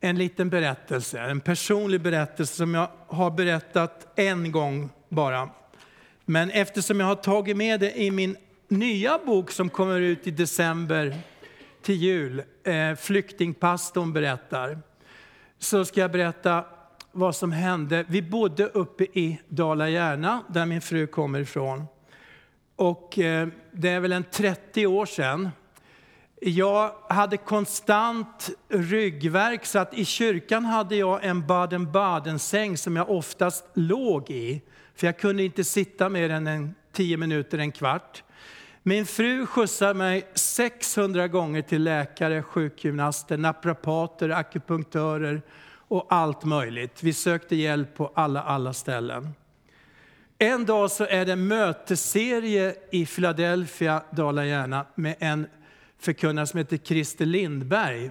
en 0.00 0.18
liten 0.18 0.50
berättelse, 0.50 1.20
en 1.20 1.40
personlig 1.40 2.00
berättelse 2.00 2.56
som 2.56 2.74
jag 2.74 2.90
har 3.06 3.30
berättat 3.30 4.12
en 4.18 4.52
gång 4.52 4.90
bara. 5.08 5.50
Men 6.24 6.50
eftersom 6.50 7.00
jag 7.00 7.06
har 7.06 7.14
tagit 7.14 7.56
med 7.56 7.80
det 7.80 8.00
i 8.00 8.10
min 8.10 8.36
nya 8.68 9.18
bok 9.26 9.50
som 9.50 9.70
kommer 9.70 10.00
ut 10.00 10.26
i 10.26 10.30
december 10.30 11.16
till 11.82 11.94
jul, 11.94 12.42
eh, 12.64 12.94
Flyktingpastorn 12.94 14.12
berättar, 14.12 14.78
så 15.58 15.84
ska 15.84 16.00
jag 16.00 16.12
berätta 16.12 16.64
vad 17.12 17.36
som 17.36 17.52
hände. 17.52 18.04
Vi 18.08 18.22
bodde 18.22 18.66
uppe 18.66 19.04
i 19.04 19.40
Dala-Järna, 19.48 20.44
där 20.48 20.66
min 20.66 20.80
fru 20.80 21.06
kommer 21.06 21.40
ifrån. 21.40 21.84
Och 22.76 23.18
eh, 23.18 23.48
det 23.72 23.88
är 23.88 24.00
väl 24.00 24.12
en 24.12 24.24
30 24.24 24.86
år 24.86 25.06
sedan. 25.06 25.48
Jag 26.40 26.92
hade 27.08 27.36
konstant 27.36 28.50
ryggverk 28.68 29.66
så 29.66 29.78
att 29.78 29.94
i 29.94 30.04
kyrkan 30.04 30.64
hade 30.64 30.96
jag 30.96 31.24
en 31.24 31.46
Baden-Baden-säng 31.46 32.76
som 32.76 32.96
jag 32.96 33.10
oftast 33.10 33.64
låg 33.74 34.30
i. 34.30 34.62
För 34.94 35.06
jag 35.06 35.18
kunde 35.18 35.42
inte 35.42 35.64
sitta 35.64 36.08
mer 36.08 36.30
än 36.30 36.46
en 36.46 36.74
tio 36.92 37.16
minuter, 37.16 37.58
en 37.58 37.72
kvart. 37.72 38.22
Min 38.82 39.06
fru 39.06 39.46
skjutsade 39.46 39.94
mig 39.94 40.28
600 40.34 41.28
gånger 41.28 41.62
till 41.62 41.82
läkare, 41.82 42.42
sjukgymnaster, 42.42 43.36
naprapater, 43.36 44.28
akupunktörer 44.28 45.42
och 45.88 46.06
allt 46.08 46.44
möjligt. 46.44 47.02
Vi 47.02 47.12
sökte 47.12 47.56
hjälp 47.56 47.96
på 47.96 48.12
alla, 48.14 48.42
alla 48.42 48.72
ställen. 48.72 49.34
En 50.38 50.64
dag 50.64 50.90
så 50.90 51.06
är 51.06 51.26
det 51.26 51.36
mötesserie 51.36 52.74
i 52.90 53.06
Philadelphia, 53.06 54.02
Dala-Järna, 54.10 54.86
med 54.94 55.16
en 55.18 55.46
förkunnare 55.98 56.46
som 56.46 56.58
heter 56.58 56.76
Christer 56.76 57.26
Lindberg, 57.26 58.10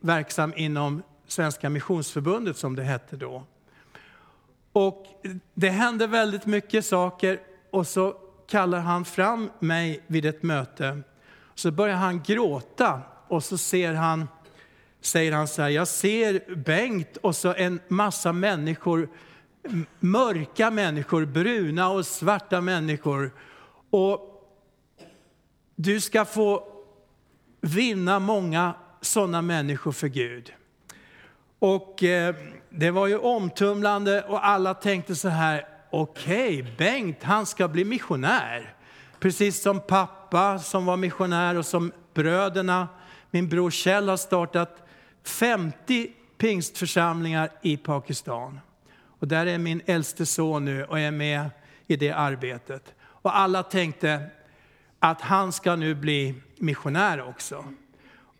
verksam 0.00 0.52
inom 0.56 1.02
Svenska 1.26 1.70
Missionsförbundet 1.70 2.56
som 2.56 2.76
det 2.76 2.82
hette 2.82 3.16
då. 3.16 3.44
Och 4.72 5.06
det 5.54 5.68
hände 5.68 6.06
väldigt 6.06 6.46
mycket 6.46 6.84
saker 6.84 7.40
och 7.70 7.86
så 7.86 8.16
kallar 8.48 8.80
han 8.80 9.04
fram 9.04 9.50
mig 9.58 10.02
vid 10.06 10.26
ett 10.26 10.42
möte. 10.42 11.02
Så 11.54 11.70
börjar 11.70 11.96
han 11.96 12.22
gråta 12.22 13.00
och 13.28 13.44
så 13.44 13.58
ser 13.58 13.94
han, 13.94 14.28
säger 15.00 15.32
han 15.32 15.48
så 15.48 15.62
här, 15.62 15.68
jag 15.68 15.88
ser 15.88 16.54
Bengt 16.56 17.16
och 17.16 17.36
så 17.36 17.54
en 17.54 17.80
massa 17.88 18.32
människor, 18.32 19.08
mörka 20.00 20.70
människor, 20.70 21.24
bruna 21.24 21.90
och 21.90 22.06
svarta 22.06 22.60
människor. 22.60 23.30
Och 23.90 24.26
du 25.76 26.00
ska 26.00 26.24
få 26.24 26.69
vinna 27.60 28.18
många 28.18 28.74
sådana 29.00 29.42
människor 29.42 29.92
för 29.92 30.08
Gud. 30.08 30.52
Och 31.58 32.02
eh, 32.02 32.34
det 32.70 32.90
var 32.90 33.06
ju 33.06 33.18
omtumlande 33.18 34.22
och 34.22 34.46
alla 34.46 34.74
tänkte 34.74 35.16
så 35.16 35.28
här, 35.28 35.68
okej, 35.90 36.62
okay, 36.62 36.74
Bengt 36.76 37.22
han 37.22 37.46
ska 37.46 37.68
bli 37.68 37.84
missionär. 37.84 38.74
Precis 39.18 39.62
som 39.62 39.80
pappa 39.80 40.58
som 40.58 40.86
var 40.86 40.96
missionär 40.96 41.54
och 41.54 41.66
som 41.66 41.92
bröderna. 42.14 42.88
Min 43.30 43.48
bror 43.48 43.70
Kjell 43.70 44.08
har 44.08 44.16
startat 44.16 44.88
50 45.24 46.10
pingstförsamlingar 46.38 47.50
i 47.62 47.76
Pakistan. 47.76 48.60
Och 49.20 49.28
där 49.28 49.46
är 49.46 49.58
min 49.58 49.82
äldste 49.86 50.26
son 50.26 50.64
nu 50.64 50.84
och 50.84 50.98
är 50.98 51.10
med 51.10 51.50
i 51.86 51.96
det 51.96 52.10
arbetet. 52.10 52.94
Och 53.00 53.38
alla 53.38 53.62
tänkte 53.62 54.26
att 55.00 55.20
han 55.20 55.52
ska 55.52 55.76
nu 55.76 55.94
bli 55.94 56.34
missionär 56.58 57.28
också. 57.28 57.64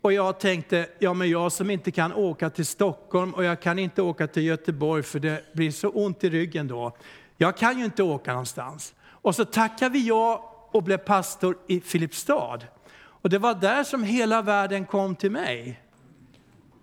Och 0.01 0.13
jag 0.13 0.39
tänkte, 0.39 0.87
ja 0.99 1.13
men 1.13 1.29
jag 1.29 1.51
som 1.51 1.69
inte 1.69 1.91
kan 1.91 2.13
åka 2.13 2.49
till 2.49 2.65
Stockholm 2.65 3.33
och 3.33 3.43
jag 3.43 3.61
kan 3.61 3.79
inte 3.79 4.01
åka 4.01 4.27
till 4.27 4.43
Göteborg 4.43 5.03
för 5.03 5.19
det 5.19 5.53
blir 5.53 5.71
så 5.71 5.89
ont 5.89 6.23
i 6.23 6.29
ryggen 6.29 6.67
då. 6.67 6.97
Jag 7.37 7.57
kan 7.57 7.79
ju 7.79 7.85
inte 7.85 8.03
åka 8.03 8.31
någonstans. 8.31 8.93
Och 9.01 9.35
så 9.35 9.45
tackade 9.45 9.89
vi 9.89 10.07
ja 10.07 10.47
och 10.71 10.83
blev 10.83 10.97
pastor 10.97 11.57
i 11.67 11.81
Filipstad. 11.81 12.59
Och 12.93 13.29
det 13.29 13.37
var 13.37 13.53
där 13.53 13.83
som 13.83 14.03
hela 14.03 14.41
världen 14.41 14.85
kom 14.85 15.15
till 15.15 15.31
mig. 15.31 15.81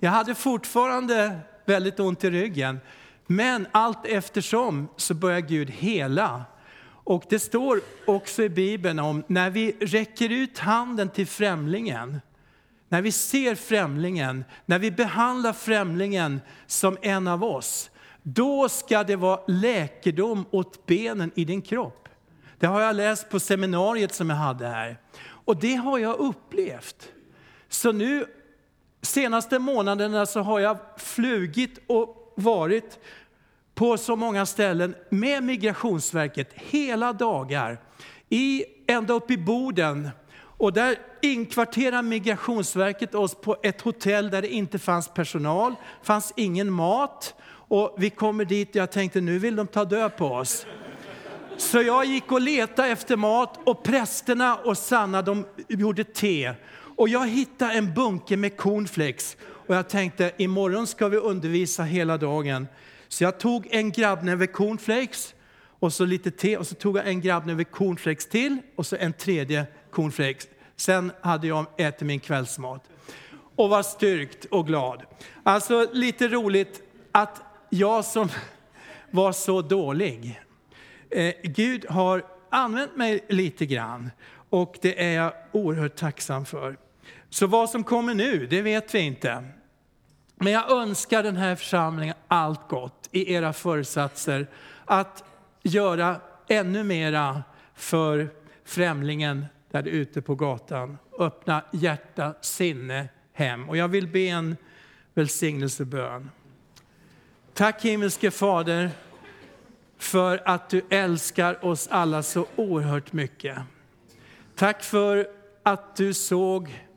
Jag 0.01 0.11
hade 0.11 0.35
fortfarande 0.35 1.39
väldigt 1.65 2.01
ont 2.01 2.25
i 2.25 2.31
ryggen. 2.31 2.81
Men 3.27 3.67
allt 3.73 4.07
eftersom 4.07 4.89
så 4.97 5.15
började 5.15 5.47
Gud 5.47 5.71
hela. 5.71 6.45
Och 7.09 7.25
det 7.29 7.39
står 7.39 7.81
också 8.07 8.43
i 8.43 8.49
Bibeln 8.49 8.99
om 8.99 9.23
när 9.27 9.51
vi 9.51 9.77
räcker 9.81 10.33
ut 10.33 10.59
handen 10.59 11.09
till 11.09 11.27
främlingen, 11.27 12.21
när 12.89 13.03
vi 13.03 13.13
ser 13.13 13.55
främlingen, 13.55 14.45
när 14.67 14.79
vi 14.79 14.91
behandlar 14.91 15.53
främlingen 15.53 16.41
som 16.67 16.97
en 17.03 17.29
av 17.29 17.45
oss, 17.45 17.91
då 18.23 18.69
ska 18.69 19.05
det 19.05 19.17
vara 19.17 19.41
läkedom 19.47 20.45
åt 20.51 20.87
benen 20.87 21.31
i 21.35 21.45
din 21.45 21.63
kropp. 21.63 22.09
Det 22.59 22.67
har 22.67 22.81
jag 22.81 22.97
läst 22.97 23.31
på 23.31 23.41
seminariet 23.41 24.15
som 24.15 24.31
jag 24.31 24.37
hade 24.37 24.69
här. 24.69 25.01
Och 25.27 25.57
det 25.57 25.75
har 25.75 25.99
jag 25.99 26.19
upplevt. 26.19 27.09
Så 27.69 27.93
nu, 27.93 28.27
senaste 29.03 29.59
månaderna 29.59 30.27
så 30.27 30.41
har 30.41 30.61
jag 30.61 30.79
flugit 30.97 31.81
och 31.87 32.33
varit 32.35 32.99
på 33.79 33.99
så 33.99 34.17
många 34.17 34.47
ställen 34.47 34.95
med 35.09 35.43
Migrationsverket 35.43 36.49
hela 36.55 37.13
dagar. 37.13 37.81
I, 38.29 38.65
ända 38.87 39.15
upp 39.15 39.31
i 39.31 39.37
Boden. 39.37 40.11
Och 40.41 40.73
där 40.73 40.97
inkvarterade 41.23 42.03
Migrationsverket 42.03 43.15
oss 43.15 43.35
på 43.35 43.57
ett 43.63 43.81
hotell 43.81 44.31
där 44.31 44.43
det 44.43 44.49
inte 44.49 44.79
fanns 44.79 45.09
personal, 45.09 45.75
fanns 46.03 46.33
ingen 46.37 46.71
mat. 46.71 47.35
Och 47.51 47.95
vi 47.99 48.11
kommer 48.11 48.45
dit 48.45 48.69
och 48.69 48.77
jag 48.77 48.93
tänkte 48.93 49.21
nu 49.21 49.39
vill 49.39 49.57
de 49.57 49.67
ta 49.67 49.85
död 49.85 50.17
på 50.17 50.27
oss. 50.27 50.67
Så 51.57 51.83
jag 51.83 52.05
gick 52.05 52.33
och 52.33 52.41
letade 52.41 52.89
efter 52.89 53.17
mat 53.17 53.59
och 53.65 53.83
prästerna 53.83 54.57
och 54.57 54.79
Sanna 54.79 55.23
de 55.23 55.45
gjorde 55.69 56.05
te. 56.05 56.53
Och 56.97 57.09
jag 57.09 57.29
hittade 57.29 57.73
en 57.73 57.95
bunke 57.95 58.37
med 58.37 58.57
cornflakes 58.57 59.37
och 59.43 59.75
jag 59.75 59.89
tänkte 59.89 60.33
imorgon 60.37 60.87
ska 60.87 61.09
vi 61.09 61.17
undervisa 61.17 61.83
hela 61.83 62.17
dagen. 62.17 62.67
Så 63.09 63.25
jag 63.25 63.39
tog 63.39 63.67
en 63.71 63.93
grabbnäve 63.93 64.47
cornflakes 64.47 65.35
och 65.79 65.93
så 65.93 66.05
lite 66.05 66.31
te 66.31 66.57
och 66.57 66.67
så 66.67 66.75
tog 66.75 66.97
jag 66.97 67.09
en 67.09 67.21
grabbnäve 67.21 67.65
cornflakes 67.65 68.29
till 68.29 68.59
och 68.77 68.87
så 68.87 68.97
en 68.97 69.13
tredje 69.13 69.67
cornflakes. 69.91 70.49
Sen 70.77 71.13
hade 71.21 71.47
jag 71.47 71.67
ätit 71.77 72.07
min 72.07 72.21
kvällsmat 72.21 72.85
och 73.57 73.69
var 73.69 73.83
styrkt 73.83 74.45
och 74.45 74.67
glad. 74.67 75.03
Alltså 75.43 75.87
lite 75.93 76.29
roligt 76.29 76.83
att 77.13 77.43
jag 77.71 78.05
som 78.05 78.29
var 79.11 79.33
så 79.33 79.63
dålig, 79.63 80.41
eh, 81.11 81.35
Gud 81.43 81.87
har 81.89 82.25
använt 82.51 82.97
mig 82.97 83.25
lite 83.29 83.67
grann 83.67 84.11
och 84.51 84.79
det 84.83 85.05
är 85.05 85.15
jag 85.15 85.33
oerhört 85.53 85.97
tacksam 85.97 86.45
för. 86.45 86.77
Så 87.31 87.47
vad 87.47 87.71
som 87.71 87.85
kommer 87.85 88.15
nu, 88.15 88.47
det 88.47 88.63
vet 88.63 88.95
vi 88.95 88.99
inte. 88.99 89.45
Men 90.41 90.53
jag 90.53 90.71
önskar 90.71 91.23
den 91.23 91.37
här 91.37 91.57
församlingen 91.57 92.15
allt 92.29 92.69
gott 92.69 93.09
i 93.13 93.33
era 93.33 93.53
föresatser 93.53 94.47
att 94.85 95.25
göra 95.63 96.21
ännu 96.49 96.85
mera 96.85 97.43
för 97.75 98.31
främlingen 98.65 99.47
där 99.71 99.89
ute 99.89 100.23
på 100.23 100.35
gatan. 100.35 100.99
Öppna 101.19 101.65
hjärta, 101.73 102.35
sinne, 102.41 103.09
hem. 103.33 103.69
Och 103.69 103.77
jag 103.77 103.89
vill 103.89 104.09
be 104.09 104.21
en 104.21 104.57
välsignelsebön. 105.15 106.31
Tack 107.55 107.85
himmelske 107.85 108.31
Fader 108.31 108.91
för 109.99 110.43
att 110.45 110.71
du 110.71 110.83
älskar 110.91 111.65
oss 111.65 111.89
alla 111.91 112.23
så 112.23 112.47
oerhört 112.57 113.13
mycket. 113.13 113.59
Tack 114.55 114.83
för 114.83 115.29
att 115.63 115.97
du 115.97 116.15
såg 116.15 116.88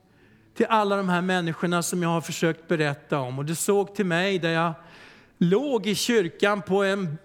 till 0.54 0.66
alla 0.70 0.98
de 0.98 1.10
här 1.10 1.22
människorna 1.22 1.84
som 1.84 2.04
jag 2.04 2.10
har 2.10 2.22
försökt 2.22 2.68
berätta 2.68 3.20
om. 3.20 3.40
Och 3.40 3.46
du 3.46 3.56
såg 3.56 3.96
till 3.96 4.06
mig 4.06 4.40
där 4.40 4.52
jag 4.52 4.74
låg 5.38 5.88
i 5.88 5.96
kyrkan 5.96 6.62
på 6.62 6.84
en 6.84 7.18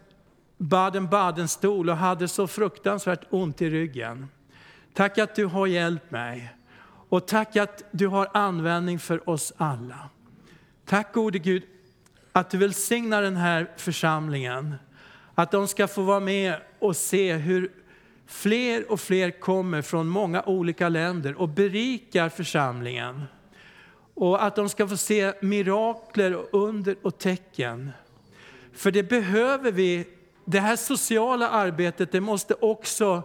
Baden-Baden-stol 0.58 1.90
och 1.90 1.96
hade 1.96 2.28
så 2.28 2.46
fruktansvärt 2.46 3.24
ont 3.30 3.62
i 3.62 3.70
ryggen. 3.70 4.26
Tack 4.94 5.18
att 5.18 5.34
du 5.34 5.44
har 5.44 5.66
hjälpt 5.66 6.10
mig. 6.10 6.52
Och 7.08 7.26
tack 7.26 7.56
att 7.56 7.82
du 7.90 8.06
har 8.06 8.28
användning 8.34 8.98
för 8.98 9.30
oss 9.30 9.52
alla. 9.56 10.10
Tack 10.84 11.12
gode 11.12 11.38
Gud 11.38 11.62
att 12.32 12.50
du 12.50 12.58
välsignar 12.58 13.22
den 13.22 13.36
här 13.36 13.70
församlingen. 13.76 14.74
Att 15.34 15.50
de 15.50 15.68
ska 15.68 15.88
få 15.88 16.02
vara 16.02 16.20
med 16.20 16.56
och 16.78 16.96
se 16.96 17.34
hur 17.34 17.70
fler 18.26 18.92
och 18.92 19.00
fler 19.00 19.30
kommer 19.30 19.82
från 19.82 20.08
många 20.08 20.42
olika 20.42 20.88
länder 20.88 21.34
och 21.34 21.48
berikar 21.48 22.28
församlingen. 22.28 23.22
Och 24.14 24.44
att 24.44 24.56
de 24.56 24.68
ska 24.68 24.88
få 24.88 24.96
se 24.96 25.32
mirakler 25.40 26.34
och 26.34 26.48
under 26.68 26.96
och 27.02 27.18
tecken. 27.18 27.90
För 28.72 28.90
det 28.90 29.02
behöver 29.02 29.72
vi. 29.72 30.04
Det 30.44 30.60
här 30.60 30.76
sociala 30.76 31.48
arbetet 31.48 32.12
det 32.12 32.20
måste 32.20 32.54
också 32.54 33.22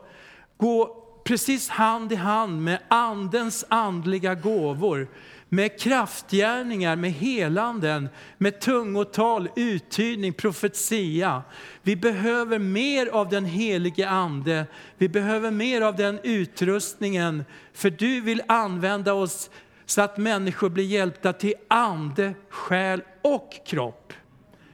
gå 0.58 1.04
precis 1.24 1.70
hand 1.70 2.12
i 2.12 2.16
hand 2.16 2.62
med 2.62 2.80
andens 2.88 3.66
andliga 3.70 4.36
gåvor 4.36 5.08
med 5.54 5.80
kraftgärningar, 5.80 6.96
med 6.96 7.12
helanden, 7.12 8.10
med 8.38 8.60
tungotal, 8.60 9.50
uttydning, 9.56 10.34
profetia. 10.34 11.44
Vi 11.82 11.96
behöver 11.96 12.60
mer 12.60 13.08
av 13.08 13.30
den 13.30 13.46
helige 13.46 14.10
ande. 14.10 14.66
Vi 14.98 15.10
behöver 15.10 15.52
mer 15.52 15.82
av 15.82 15.96
den 15.96 16.20
utrustningen. 16.24 17.46
För 17.74 17.90
du 17.90 18.22
vill 18.22 18.42
använda 18.48 19.14
oss 19.14 19.50
så 19.86 20.02
att 20.02 20.18
människor 20.18 20.70
blir 20.70 20.86
hjälpta 20.86 21.34
till 21.34 21.54
ande, 21.68 22.34
själ 22.50 23.02
och 23.22 23.52
kropp. 23.66 24.14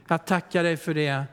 Jag 0.08 0.26
tackar 0.26 0.62
dig 0.62 0.76
för 0.76 0.94
det. 0.94 1.24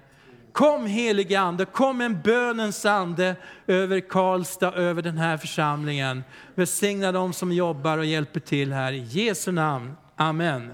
Kom 0.55 0.85
helige 0.85 1.39
Ande, 1.39 1.65
kom 1.65 2.01
en 2.01 2.21
bönens 2.21 2.85
ande 2.85 3.35
över 3.67 3.99
Karlstad, 3.99 4.73
över 4.73 5.01
den 5.01 5.17
här 5.17 5.37
församlingen. 5.37 6.23
Välsigna 6.55 7.11
dem 7.11 7.33
som 7.33 7.51
jobbar 7.51 7.97
och 7.97 8.05
hjälper 8.05 8.39
till 8.39 8.73
här. 8.73 8.93
I 8.93 8.99
Jesu 8.99 9.51
namn. 9.51 9.93
Amen. 10.15 10.71